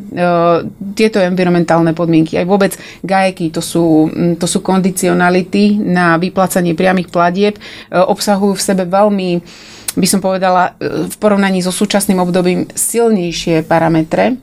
tieto 0.91 1.23
environmentálne 1.23 1.95
podmienky, 1.95 2.35
aj 2.35 2.43
vôbec 2.43 2.75
gajeky, 2.99 3.55
to 3.55 3.63
sú, 3.63 4.11
to 4.35 4.43
sú 4.43 4.59
kondicionality 4.59 5.79
na 5.79 6.19
vyplácanie 6.19 6.75
priamých 6.75 7.15
platieb, 7.15 7.55
e, 7.55 7.61
obsahujú 7.95 8.59
v 8.59 8.65
sebe 8.65 8.83
veľmi 8.83 9.29
by 9.95 10.07
som 10.11 10.19
povedala, 10.19 10.75
v 10.83 11.15
porovnaní 11.23 11.63
so 11.63 11.71
súčasným 11.71 12.19
obdobím 12.19 12.67
silnejšie 12.67 13.63
parametre, 13.63 14.35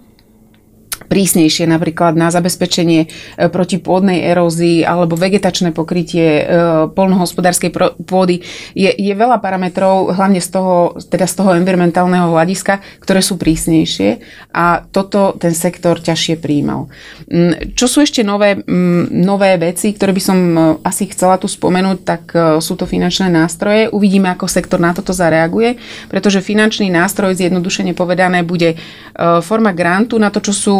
prísnejšie 1.07 1.67
napríklad 1.67 2.15
na 2.15 2.31
zabezpečenie 2.31 3.07
e, 3.07 3.09
proti 3.49 3.79
pôdnej 3.79 4.25
erózii 4.31 4.87
alebo 4.87 5.19
vegetačné 5.19 5.75
pokrytie 5.75 6.43
e, 6.43 6.45
polnohospodárskej 6.93 7.71
pôdy. 8.05 8.43
Je, 8.77 8.91
je 8.91 9.13
veľa 9.15 9.39
parametrov, 9.43 10.15
hlavne 10.15 10.39
z 10.39 10.49
toho, 10.53 10.97
teda 10.99 11.27
z 11.27 11.35
toho 11.39 11.51
environmentálneho 11.57 12.33
hľadiska, 12.33 12.83
ktoré 13.03 13.21
sú 13.25 13.39
prísnejšie 13.39 14.23
a 14.53 14.85
toto 14.91 15.35
ten 15.39 15.57
sektor 15.57 15.99
ťažšie 15.99 16.39
príjmal. 16.39 16.89
Mm, 17.31 17.75
čo 17.75 17.87
sú 17.89 18.03
ešte 18.03 18.23
nové, 18.27 18.59
mm, 18.59 19.13
nové 19.13 19.57
veci, 19.59 19.95
ktoré 19.95 20.13
by 20.13 20.23
som 20.23 20.39
e, 20.39 20.61
asi 20.87 21.09
chcela 21.11 21.39
tu 21.39 21.49
spomenúť, 21.49 21.99
tak 22.03 22.25
sú 22.65 22.75
to 22.79 22.89
finančné 22.89 23.29
nástroje. 23.29 23.91
Uvidíme, 23.93 24.33
ako 24.33 24.49
sektor 24.49 24.81
na 24.81 24.97
toto 24.97 25.13
zareaguje, 25.13 25.77
pretože 26.09 26.41
finančný 26.41 26.89
nástroj, 26.89 27.37
zjednodušene 27.37 27.93
povedané, 27.93 28.43
bude 28.43 28.79
forma 29.45 29.77
grantu 29.77 30.17
na 30.17 30.33
to, 30.33 30.41
čo 30.41 30.53
sú 30.53 30.77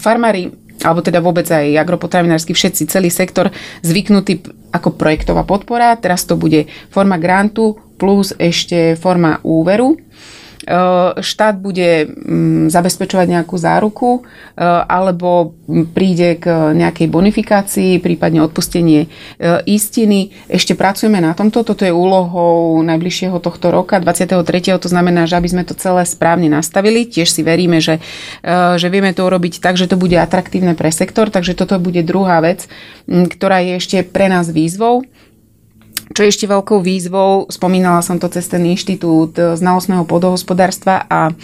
farmári 0.00 0.50
alebo 0.84 1.00
teda 1.00 1.24
vôbec 1.24 1.48
aj 1.48 1.72
agropotravinársky, 1.80 2.52
všetci, 2.52 2.92
celý 2.92 3.08
sektor 3.08 3.48
zvyknutý 3.80 4.44
ako 4.76 4.92
projektová 5.00 5.48
podpora. 5.48 5.96
Teraz 5.96 6.28
to 6.28 6.36
bude 6.36 6.68
forma 6.92 7.16
grantu 7.16 7.80
plus 7.96 8.36
ešte 8.36 8.92
forma 9.00 9.40
úveru. 9.40 9.96
Eh, 10.66 11.22
štát 11.22 11.62
bude 11.62 12.10
mm, 12.10 12.74
zabezpečovať 12.74 13.26
nejakú 13.30 13.54
záruku 13.54 14.26
eh, 14.26 14.66
alebo 14.66 15.54
príde 15.94 16.42
k 16.42 16.74
nejakej 16.74 17.06
bonifikácii, 17.06 18.02
prípadne 18.02 18.42
odpustenie 18.42 19.06
eh, 19.06 19.62
istiny. 19.62 20.34
Ešte 20.50 20.74
pracujeme 20.74 21.22
na 21.22 21.38
tomto, 21.38 21.62
toto 21.62 21.86
je 21.86 21.94
úlohou 21.94 22.82
najbližšieho 22.82 23.38
tohto 23.38 23.70
roka, 23.70 24.02
23. 24.02 24.42
To 24.82 24.90
znamená, 24.90 25.30
že 25.30 25.38
aby 25.38 25.54
sme 25.54 25.62
to 25.62 25.78
celé 25.78 26.02
správne 26.02 26.50
nastavili, 26.50 27.06
tiež 27.06 27.30
si 27.30 27.46
veríme, 27.46 27.78
že, 27.78 28.02
že 28.74 28.90
vieme 28.90 29.14
to 29.14 29.22
urobiť 29.22 29.62
tak, 29.62 29.78
že 29.78 29.86
to 29.86 29.94
bude 29.94 30.18
atraktívne 30.18 30.74
pre 30.74 30.90
sektor, 30.90 31.30
takže 31.30 31.54
toto 31.54 31.78
bude 31.78 32.02
druhá 32.02 32.42
vec, 32.42 32.66
mm, 33.06 33.30
ktorá 33.38 33.62
je 33.62 33.78
ešte 33.78 34.02
pre 34.02 34.26
nás 34.26 34.50
výzvou. 34.50 35.06
Čo 36.06 36.22
je 36.22 36.30
ešte 36.30 36.46
veľkou 36.46 36.78
výzvou, 36.86 37.50
spomínala 37.50 37.98
som 37.98 38.22
to 38.22 38.30
cez 38.30 38.46
ten 38.46 38.62
inštitút 38.62 39.34
znalostného 39.34 40.06
podohospodárstva 40.06 41.02
a, 41.02 41.34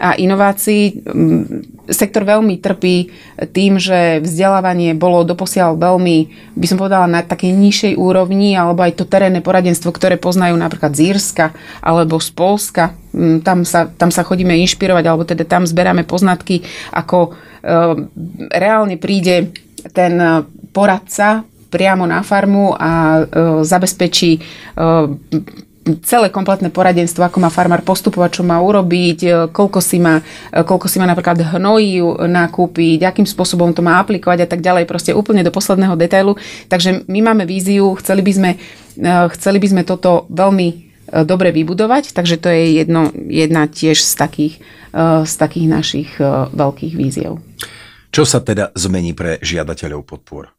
a 0.00 0.08
inovácií. 0.16 1.04
Mm, 1.04 1.44
sektor 1.92 2.24
veľmi 2.24 2.56
trpí 2.56 3.12
tým, 3.52 3.76
že 3.76 4.24
vzdelávanie 4.24 4.96
bolo 4.96 5.28
doposiaľ 5.28 5.76
veľmi, 5.76 6.16
by 6.56 6.66
som 6.68 6.80
povedala, 6.80 7.04
na 7.04 7.20
takej 7.20 7.52
nižšej 7.52 7.92
úrovni, 8.00 8.56
alebo 8.56 8.80
aj 8.80 8.96
to 8.96 9.04
terénne 9.04 9.44
poradenstvo, 9.44 9.92
ktoré 9.92 10.16
poznajú 10.16 10.56
napríklad 10.56 10.96
z 10.96 11.12
Írska 11.12 11.52
alebo 11.84 12.16
z 12.16 12.32
Polska. 12.32 12.96
Mm, 13.12 13.44
tam 13.44 13.68
sa, 13.68 13.92
tam 13.92 14.08
sa 14.08 14.24
chodíme 14.24 14.56
inšpirovať, 14.56 15.04
alebo 15.04 15.28
teda 15.28 15.44
tam 15.44 15.68
zberáme 15.68 16.08
poznatky, 16.08 16.64
ako 16.96 17.18
e, 17.28 17.30
reálne 18.56 18.96
príde 18.96 19.52
ten 19.92 20.16
poradca 20.72 21.44
priamo 21.68 22.08
na 22.08 22.24
farmu 22.24 22.72
a 22.74 23.20
e, 23.20 23.22
zabezpečí 23.64 24.30
e, 24.36 24.40
celé 26.04 26.28
kompletné 26.28 26.68
poradenstvo, 26.68 27.24
ako 27.24 27.40
má 27.40 27.48
farmár 27.48 27.80
postupovať, 27.80 28.40
čo 28.40 28.42
má 28.44 28.60
urobiť, 28.60 29.18
e, 29.24 29.28
koľko 29.52 29.80
si 29.80 30.00
má, 30.00 30.20
koľko 30.52 30.88
si 30.88 30.96
má 30.96 31.06
napríklad 31.08 31.40
hnojí 31.56 32.00
nakúpiť, 32.28 33.04
akým 33.04 33.28
spôsobom 33.28 33.72
to 33.76 33.84
má 33.84 34.00
aplikovať 34.00 34.44
a 34.44 34.48
tak 34.48 34.60
ďalej, 34.64 34.88
proste 34.88 35.12
úplne 35.12 35.44
do 35.44 35.52
posledného 35.52 35.96
detailu. 35.96 36.36
Takže 36.72 37.04
my 37.04 37.20
máme 37.20 37.44
víziu, 37.44 37.92
chceli 38.00 38.24
by 38.24 38.32
sme, 38.32 38.50
chceli 39.36 39.58
by 39.60 39.68
sme 39.68 39.82
toto 39.84 40.26
veľmi 40.32 40.88
dobre 41.24 41.56
vybudovať, 41.56 42.12
takže 42.12 42.36
to 42.36 42.52
je 42.52 42.84
jedno, 42.84 43.08
jedna 43.16 43.64
tiež 43.64 43.96
z 43.96 44.12
takých, 44.12 44.54
z 45.24 45.34
takých 45.40 45.66
našich 45.72 46.10
veľkých 46.52 46.94
víziev. 47.00 47.40
Čo 48.12 48.28
sa 48.28 48.44
teda 48.44 48.76
zmení 48.76 49.16
pre 49.16 49.40
žiadateľov 49.40 50.04
podpor? 50.04 50.52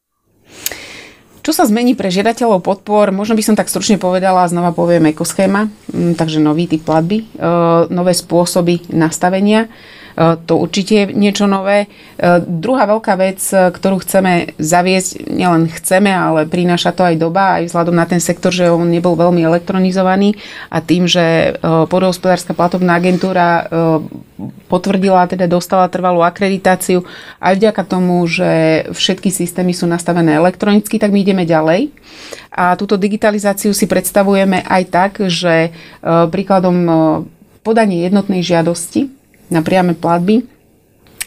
Čo 1.50 1.66
sa 1.66 1.66
zmení 1.66 1.98
pre 1.98 2.14
žiadateľov 2.14 2.62
podpor? 2.62 3.10
Možno 3.10 3.34
by 3.34 3.42
som 3.42 3.58
tak 3.58 3.66
stručne 3.66 3.98
povedala, 3.98 4.46
znova 4.46 4.70
poviem 4.70 5.10
ekoschéma, 5.10 5.66
mm, 5.66 6.14
takže 6.14 6.38
nový 6.38 6.70
typ 6.70 6.86
platby, 6.86 7.26
e, 7.26 7.50
nové 7.90 8.14
spôsoby 8.14 8.86
nastavenia. 8.94 9.66
E, 10.20 10.36
to 10.44 10.60
určite 10.60 10.92
je 10.92 11.04
niečo 11.16 11.48
nové. 11.48 11.88
E, 12.20 12.44
druhá 12.44 12.84
veľká 12.84 13.16
vec, 13.16 13.40
e, 13.48 13.72
ktorú 13.72 14.04
chceme 14.04 14.52
zaviesť, 14.60 15.32
nielen 15.32 15.72
chceme, 15.72 16.12
ale 16.12 16.44
prináša 16.44 16.92
to 16.92 17.08
aj 17.08 17.16
doba, 17.16 17.56
aj 17.56 17.72
vzhľadom 17.72 17.96
na 17.96 18.04
ten 18.04 18.20
sektor, 18.20 18.52
že 18.52 18.68
on 18.68 18.84
nebol 18.84 19.16
veľmi 19.16 19.40
elektronizovaný 19.40 20.36
a 20.68 20.84
tým, 20.84 21.08
že 21.08 21.56
podhospodárska 21.62 22.52
platovná 22.52 22.98
agentúra 22.98 23.70
potvrdila, 24.68 25.30
teda 25.30 25.46
dostala 25.46 25.86
trvalú 25.88 26.20
akreditáciu 26.20 27.06
aj 27.38 27.54
vďaka 27.56 27.82
tomu, 27.86 28.26
že 28.26 28.84
všetky 28.92 29.30
systémy 29.30 29.72
sú 29.72 29.86
nastavené 29.86 30.36
elektronicky, 30.36 30.98
tak 30.98 31.14
my 31.14 31.22
ideme 31.22 31.44
ďalej. 31.46 31.94
A 32.50 32.74
túto 32.74 32.98
digitalizáciu 32.98 33.70
si 33.72 33.86
predstavujeme 33.86 34.66
aj 34.66 34.82
tak, 34.90 35.12
že 35.30 35.70
príkladom 36.02 36.76
podanie 37.62 38.04
jednotnej 38.08 38.42
žiadosti 38.42 39.19
na 39.50 39.60
priame 39.60 39.98
platby 39.98 40.46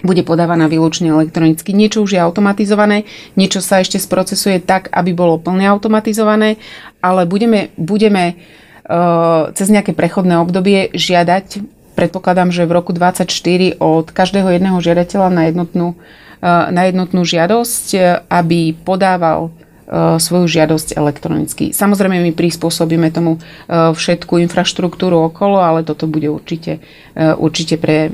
bude 0.03 0.19
podávaná 0.27 0.67
výlučne 0.67 1.15
elektronicky. 1.15 1.71
Niečo 1.71 2.03
už 2.03 2.19
je 2.19 2.19
automatizované, 2.19 3.07
niečo 3.39 3.63
sa 3.63 3.79
ešte 3.79 3.95
sprocesuje 3.97 4.59
tak, 4.59 4.91
aby 4.91 5.15
bolo 5.15 5.39
plne 5.39 5.63
automatizované, 5.71 6.59
ale 6.99 7.23
budeme, 7.23 7.71
budeme 7.79 8.35
uh, 8.35 9.49
cez 9.55 9.71
nejaké 9.71 9.95
prechodné 9.95 10.35
obdobie 10.43 10.91
žiadať, 10.91 11.63
predpokladám, 11.95 12.51
že 12.51 12.67
v 12.67 12.75
roku 12.75 12.91
2024 12.91 13.79
od 13.79 14.11
každého 14.11 14.51
jedného 14.51 14.77
žiadateľa 14.83 15.29
na 15.31 15.43
jednotnú, 15.47 15.95
uh, 15.95 16.67
na 16.67 16.91
jednotnú 16.91 17.23
žiadosť, 17.23 17.87
aby 18.27 18.75
podával 18.83 19.55
svoju 19.93 20.49
žiadosť 20.49 20.97
elektronicky. 20.97 21.69
Samozrejme, 21.69 22.17
my 22.17 22.31
prispôsobíme 22.33 23.13
tomu 23.13 23.37
všetku 23.69 24.41
infraštruktúru 24.41 25.29
okolo, 25.29 25.61
ale 25.61 25.85
toto 25.85 26.09
bude 26.09 26.33
určite, 26.33 26.81
určite 27.13 27.77
pre, 27.77 28.09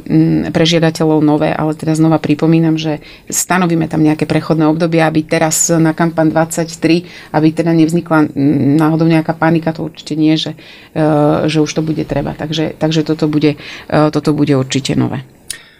pre 0.51 0.63
žiadateľov 0.67 1.23
nové, 1.23 1.55
ale 1.55 1.71
teda 1.79 1.95
znova 1.95 2.19
pripomínam, 2.19 2.75
že 2.75 2.99
stanovíme 3.31 3.87
tam 3.87 4.03
nejaké 4.03 4.27
prechodné 4.27 4.67
obdobie, 4.67 4.99
aby 4.99 5.23
teraz 5.23 5.71
na 5.71 5.95
kampan 5.95 6.27
23, 6.35 7.31
aby 7.31 7.47
teda 7.55 7.71
nevznikla 7.71 8.27
náhodou 8.75 9.07
nejaká 9.07 9.31
panika, 9.31 9.71
to 9.71 9.87
určite 9.87 10.19
nie, 10.19 10.35
že, 10.35 10.59
že 11.47 11.63
už 11.63 11.71
to 11.71 11.79
bude 11.79 12.03
treba. 12.03 12.35
Takže, 12.35 12.75
takže 12.75 13.07
toto, 13.07 13.31
bude, 13.31 13.55
toto 13.87 14.35
bude 14.35 14.51
určite 14.59 14.99
nové. 14.99 15.23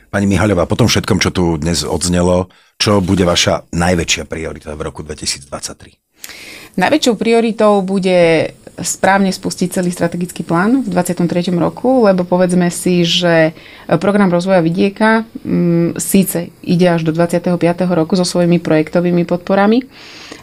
Pani 0.09 0.25
Mihaľová, 0.25 0.65
po 0.65 0.73
tom 0.73 0.89
všetkom, 0.89 1.21
čo 1.21 1.29
tu 1.29 1.61
dnes 1.61 1.85
odznelo, 1.85 2.49
čo 2.81 2.97
bude 2.97 3.29
vaša 3.29 3.69
najväčšia 3.69 4.25
priorita 4.25 4.73
v 4.73 4.81
roku 4.81 5.05
2023? 5.05 6.01
Najväčšou 6.81 7.13
prioritou 7.13 7.85
bude 7.85 8.49
správne 8.81 9.29
spustiť 9.29 9.69
celý 9.69 9.93
strategický 9.93 10.41
plán 10.41 10.81
v 10.81 10.87
2023 10.89 11.53
roku, 11.61 12.09
lebo 12.09 12.25
povedzme 12.25 12.71
si, 12.71 13.05
že 13.05 13.53
program 13.99 14.31
rozvoja 14.31 14.63
vidieka 14.65 15.29
m, 15.45 15.93
mm, 15.93 16.01
síce 16.01 16.49
ide 16.63 16.87
až 16.89 17.05
do 17.05 17.11
25. 17.13 17.59
roku 17.93 18.17
so 18.17 18.25
svojimi 18.25 18.57
projektovými 18.57 19.29
podporami, 19.29 19.85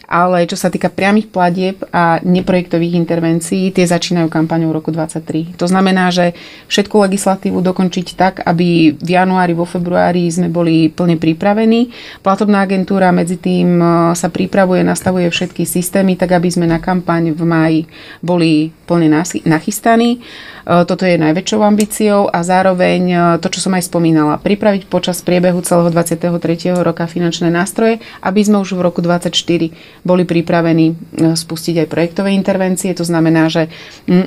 ale 0.07 0.47
čo 0.47 0.55
sa 0.55 0.71
týka 0.71 0.87
priamých 0.87 1.27
platieb 1.27 1.83
a 1.91 2.23
neprojektových 2.23 2.95
intervencií, 2.95 3.75
tie 3.75 3.83
začínajú 3.83 4.31
kampaňou 4.31 4.71
roku 4.71 4.87
2023. 4.95 5.59
To 5.59 5.67
znamená, 5.67 6.07
že 6.15 6.31
všetku 6.71 6.95
legislatívu 6.95 7.59
dokončiť 7.59 8.07
tak, 8.15 8.39
aby 8.47 8.95
v 8.95 9.09
januári, 9.11 9.51
vo 9.51 9.67
februári 9.67 10.31
sme 10.31 10.47
boli 10.47 10.87
plne 10.87 11.19
pripravení. 11.19 11.91
Platobná 12.23 12.63
agentúra 12.63 13.11
medzi 13.11 13.35
tým 13.35 13.83
e, 13.83 13.85
sa 14.15 14.31
pripravuje, 14.31 14.79
nastavuje 14.79 15.27
všetky 15.27 15.67
systémy, 15.67 16.15
tak 16.15 16.39
aby 16.39 16.47
sme 16.47 16.71
na 16.71 16.79
kampaň 16.79 17.35
v 17.35 17.43
máji 17.43 17.79
boli 18.23 18.71
plne 18.87 19.11
nachystaní. 19.43 20.23
E, 20.67 20.83
toto 20.83 21.07
je 21.07 21.15
najväčšou 21.15 21.63
ambíciou 21.63 22.27
a 22.27 22.43
zároveň 22.43 23.01
e, 23.07 23.17
to, 23.39 23.47
čo 23.47 23.63
som 23.63 23.71
aj 23.79 23.87
spomínala, 23.87 24.35
pripraviť 24.35 24.91
počas 24.91 25.23
priebehu 25.23 25.63
celého 25.63 25.87
23. 25.87 26.75
roka 26.83 27.07
finančné 27.07 27.47
nástroje, 27.47 28.03
aby 28.19 28.43
sme 28.43 28.59
už 28.59 28.75
v 28.75 28.83
roku 28.83 28.99
2024 28.99 29.71
boli 30.03 30.27
pripravení 30.27 30.91
e, 30.91 30.95
spustiť 31.39 31.87
aj 31.87 31.87
projektové 31.87 32.35
intervencie. 32.35 32.91
To 32.91 33.07
znamená, 33.07 33.47
že 33.47 33.71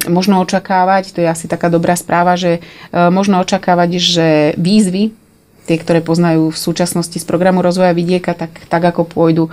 možno 0.08 0.40
očakávať, 0.40 1.12
to 1.12 1.20
je 1.20 1.28
asi 1.28 1.44
taká 1.44 1.68
dobrá 1.68 1.92
správa, 1.92 2.38
že 2.38 2.62
možno 2.92 3.42
očakávať, 3.42 3.90
že 4.00 4.28
výzvy 4.56 5.12
tie, 5.66 5.76
ktoré 5.78 6.00
poznajú 6.00 6.50
v 6.50 6.58
súčasnosti 6.58 7.14
z 7.14 7.24
programu 7.26 7.60
rozvoja 7.62 7.94
vidieka, 7.94 8.34
tak, 8.34 8.66
tak 8.66 8.82
ako 8.82 9.06
pôjdu 9.06 9.44
e, 9.46 9.50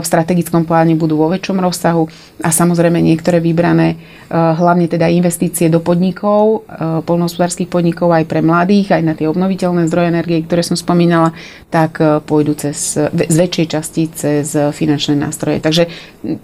v 0.00 0.04
strategickom 0.04 0.64
pláne, 0.66 0.98
budú 0.98 1.20
vo 1.20 1.30
väčšom 1.30 1.60
rozsahu 1.60 2.10
a 2.40 2.50
samozrejme 2.50 2.98
niektoré 2.98 3.38
vybrané, 3.38 3.94
e, 3.94 3.96
hlavne 4.34 4.90
teda 4.90 5.06
investície 5.12 5.70
do 5.70 5.78
podnikov, 5.78 6.66
e, 6.66 7.04
polnohospodárských 7.04 7.70
podnikov 7.70 8.10
aj 8.10 8.24
pre 8.26 8.40
mladých, 8.42 8.98
aj 8.98 9.02
na 9.04 9.14
tie 9.14 9.30
obnoviteľné 9.30 9.86
zdroje 9.86 10.10
energie, 10.10 10.42
ktoré 10.42 10.64
som 10.64 10.74
spomínala, 10.74 11.36
tak 11.70 12.02
pôjdu 12.26 12.58
cez, 12.58 12.98
z 13.06 13.36
väčšej 13.36 13.66
časti 13.70 14.02
cez 14.10 14.50
finančné 14.74 15.14
nástroje. 15.14 15.62
Takže 15.62 15.86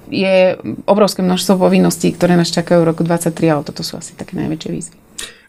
je 0.07 0.55
obrovské 0.87 1.27
množstvo 1.27 1.59
povinností, 1.59 2.15
ktoré 2.15 2.39
nás 2.39 2.55
čakajú 2.55 2.87
v 2.87 2.89
roku 2.95 3.03
2023, 3.03 3.51
ale 3.51 3.63
toto 3.67 3.83
sú 3.83 3.99
asi 3.99 4.15
také 4.15 4.39
najväčšie 4.39 4.71
výzvy. 4.71 4.97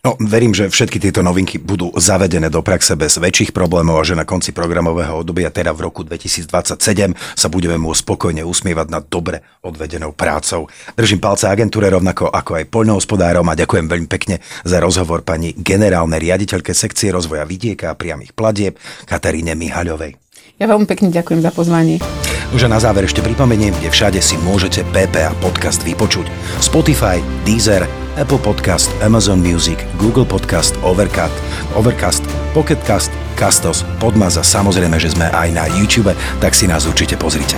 No, 0.08 0.16
verím, 0.24 0.56
že 0.56 0.72
všetky 0.72 1.04
tieto 1.04 1.20
novinky 1.20 1.60
budú 1.60 1.92
zavedené 1.92 2.48
do 2.48 2.64
praxe 2.64 2.96
bez 2.96 3.20
väčších 3.20 3.52
problémov 3.52 4.00
a 4.00 4.08
že 4.08 4.16
na 4.16 4.24
konci 4.24 4.56
programového 4.56 5.20
obdobia, 5.20 5.52
teda 5.52 5.76
v 5.76 5.84
roku 5.84 6.08
2027, 6.08 7.12
sa 7.36 7.48
budeme 7.52 7.76
môcť 7.76 8.08
spokojne 8.08 8.40
usmievať 8.48 8.88
nad 8.88 9.04
dobre 9.04 9.44
odvedenou 9.68 10.16
prácou. 10.16 10.72
Držím 10.96 11.20
palce 11.20 11.52
agentúre 11.52 11.92
rovnako 11.92 12.32
ako 12.32 12.56
aj 12.56 12.72
poľnohospodárom 12.72 13.52
a 13.52 13.60
ďakujem 13.60 13.92
veľmi 13.92 14.08
pekne 14.08 14.40
za 14.64 14.80
rozhovor 14.80 15.28
pani 15.28 15.52
generálnej 15.52 16.24
riaditeľke 16.24 16.72
sekcie 16.72 17.12
rozvoja 17.12 17.44
vidieka 17.44 17.92
a 17.92 18.00
priamých 18.00 18.32
platieb 18.32 18.80
Kataríne 19.04 19.60
Mihaľovej. 19.60 20.27
Ja 20.58 20.66
veľmi 20.66 20.90
pekne 20.90 21.14
ďakujem 21.14 21.46
za 21.46 21.54
pozvanie. 21.54 22.02
Už 22.50 22.66
a 22.66 22.70
na 22.72 22.82
záver 22.82 23.06
ešte 23.06 23.22
pripomeniem, 23.22 23.78
kde 23.78 23.94
všade 23.94 24.18
si 24.24 24.40
môžete 24.42 24.82
PPA 24.90 25.36
podcast 25.38 25.86
vypočuť. 25.86 26.32
Spotify, 26.58 27.22
Deezer, 27.46 27.86
Apple 28.18 28.42
Podcast, 28.42 28.90
Amazon 29.06 29.38
Music, 29.38 29.78
Google 30.02 30.26
Podcast, 30.26 30.74
Overcast, 30.82 31.36
Overcast, 31.78 32.26
Pocketcast, 32.58 33.14
Castos, 33.38 33.86
Podmaz 34.02 34.42
a 34.42 34.44
samozrejme, 34.44 34.98
že 34.98 35.14
sme 35.14 35.30
aj 35.30 35.50
na 35.54 35.70
YouTube, 35.70 36.10
tak 36.42 36.58
si 36.58 36.66
nás 36.66 36.90
určite 36.90 37.14
pozrite. 37.22 37.54